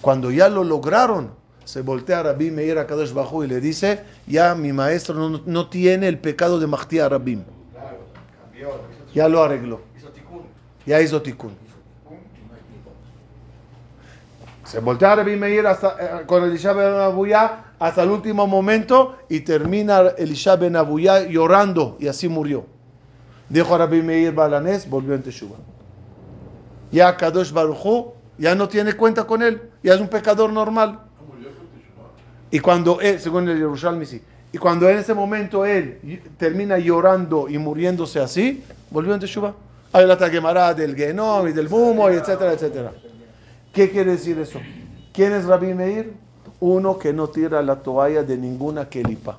[0.00, 1.30] Cuando ya lo lograron,
[1.64, 5.42] se voltea a Rabbi Meir a Kadosh Bajú y le dice, ya mi maestro no,
[5.44, 7.44] no tiene el pecado de Mahtia Rabim.
[9.14, 9.80] Ya lo arregló.
[10.86, 11.54] Ya hizo tikkun.
[14.64, 19.16] Se voltea a Rabbi Meir hasta, eh, con Elisha ben Abuya hasta el último momento
[19.28, 22.64] y termina Elisha ben Abuya llorando y así murió.
[23.48, 25.56] Dijo Rabbi Meir Balanés, volvió en Teshuvah.
[26.92, 31.00] Ya Kadosh Baruchu ya no tiene cuenta con él, ya es un pecador normal.
[32.52, 34.22] Y cuando él, según el Yerushalmi, sí,
[34.52, 39.54] y cuando en ese momento él termina llorando y muriéndose así, volvió en Teshuvah.
[39.92, 42.92] Hay la Gemara del Genom y del humo, y etcétera, etcétera.
[43.72, 44.60] ¿Qué quiere decir eso?
[45.12, 46.12] ¿Quién es Rabbi Meir?
[46.62, 49.36] Uno que no tira la toalla de ninguna kelipa.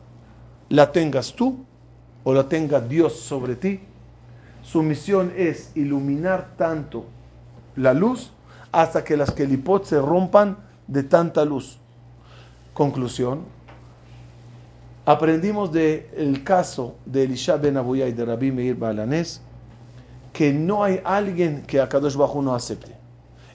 [0.68, 1.64] La tengas tú
[2.26, 3.80] o la tenga Dios sobre ti.
[4.62, 7.06] Su misión es iluminar tanto
[7.78, 8.32] la luz
[8.74, 11.78] hasta que las kelipot se rompan de tanta luz.
[12.74, 13.44] Conclusión.
[15.06, 19.40] Aprendimos del caso de Elisha ben Abuya y de Rabbi Meir Balanés
[20.34, 22.92] que no hay alguien que a Kadosh Bajo no acepte.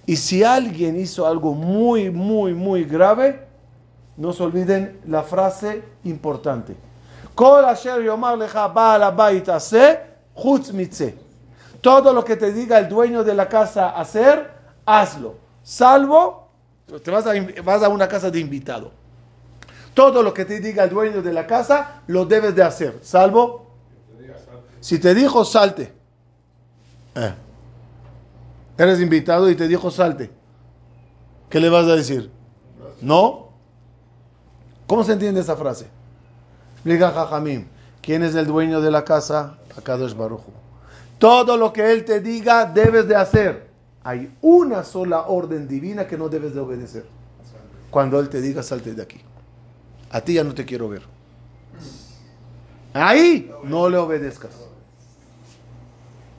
[0.07, 3.48] Y si alguien hizo algo muy, muy, muy grave,
[4.19, 6.77] no se olviden la frase importante.
[11.81, 14.51] Todo lo que te diga el dueño de la casa hacer,
[14.85, 15.37] hazlo.
[15.63, 16.49] Salvo,
[17.03, 18.91] te vas a, vas a una casa de invitado.
[19.95, 22.99] Todo lo que te diga el dueño de la casa, lo debes de hacer.
[23.03, 23.67] Salvo,
[24.81, 25.93] si te dijo salte.
[27.15, 27.35] Eh.
[28.79, 30.31] Eres invitado y te dijo salte.
[31.49, 32.31] ¿Qué le vas a decir?
[33.01, 33.48] ¿No?
[34.89, 35.87] ¿Cómo se entiende esa frase?
[36.75, 37.67] Explica Jajamim.
[38.03, 39.59] ¿Quién es el dueño de la casa?
[39.77, 40.51] Akadosh Barujo.
[41.19, 43.69] Todo lo que él te diga debes de hacer.
[44.03, 47.05] Hay una sola orden divina que no debes de obedecer.
[47.91, 49.21] Cuando él te diga salte de aquí.
[50.11, 51.03] A ti ya no te quiero ver.
[52.95, 54.53] Ahí no le obedezcas.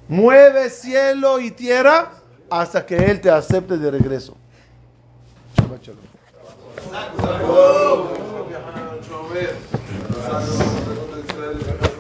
[0.08, 2.14] Mueve cielo y tierra
[2.50, 4.36] hasta que Él te acepte de regreso.
[6.88, 8.08] 오!
[8.54, 9.48] 하나님 좋아해.
[10.24, 11.99] 하나님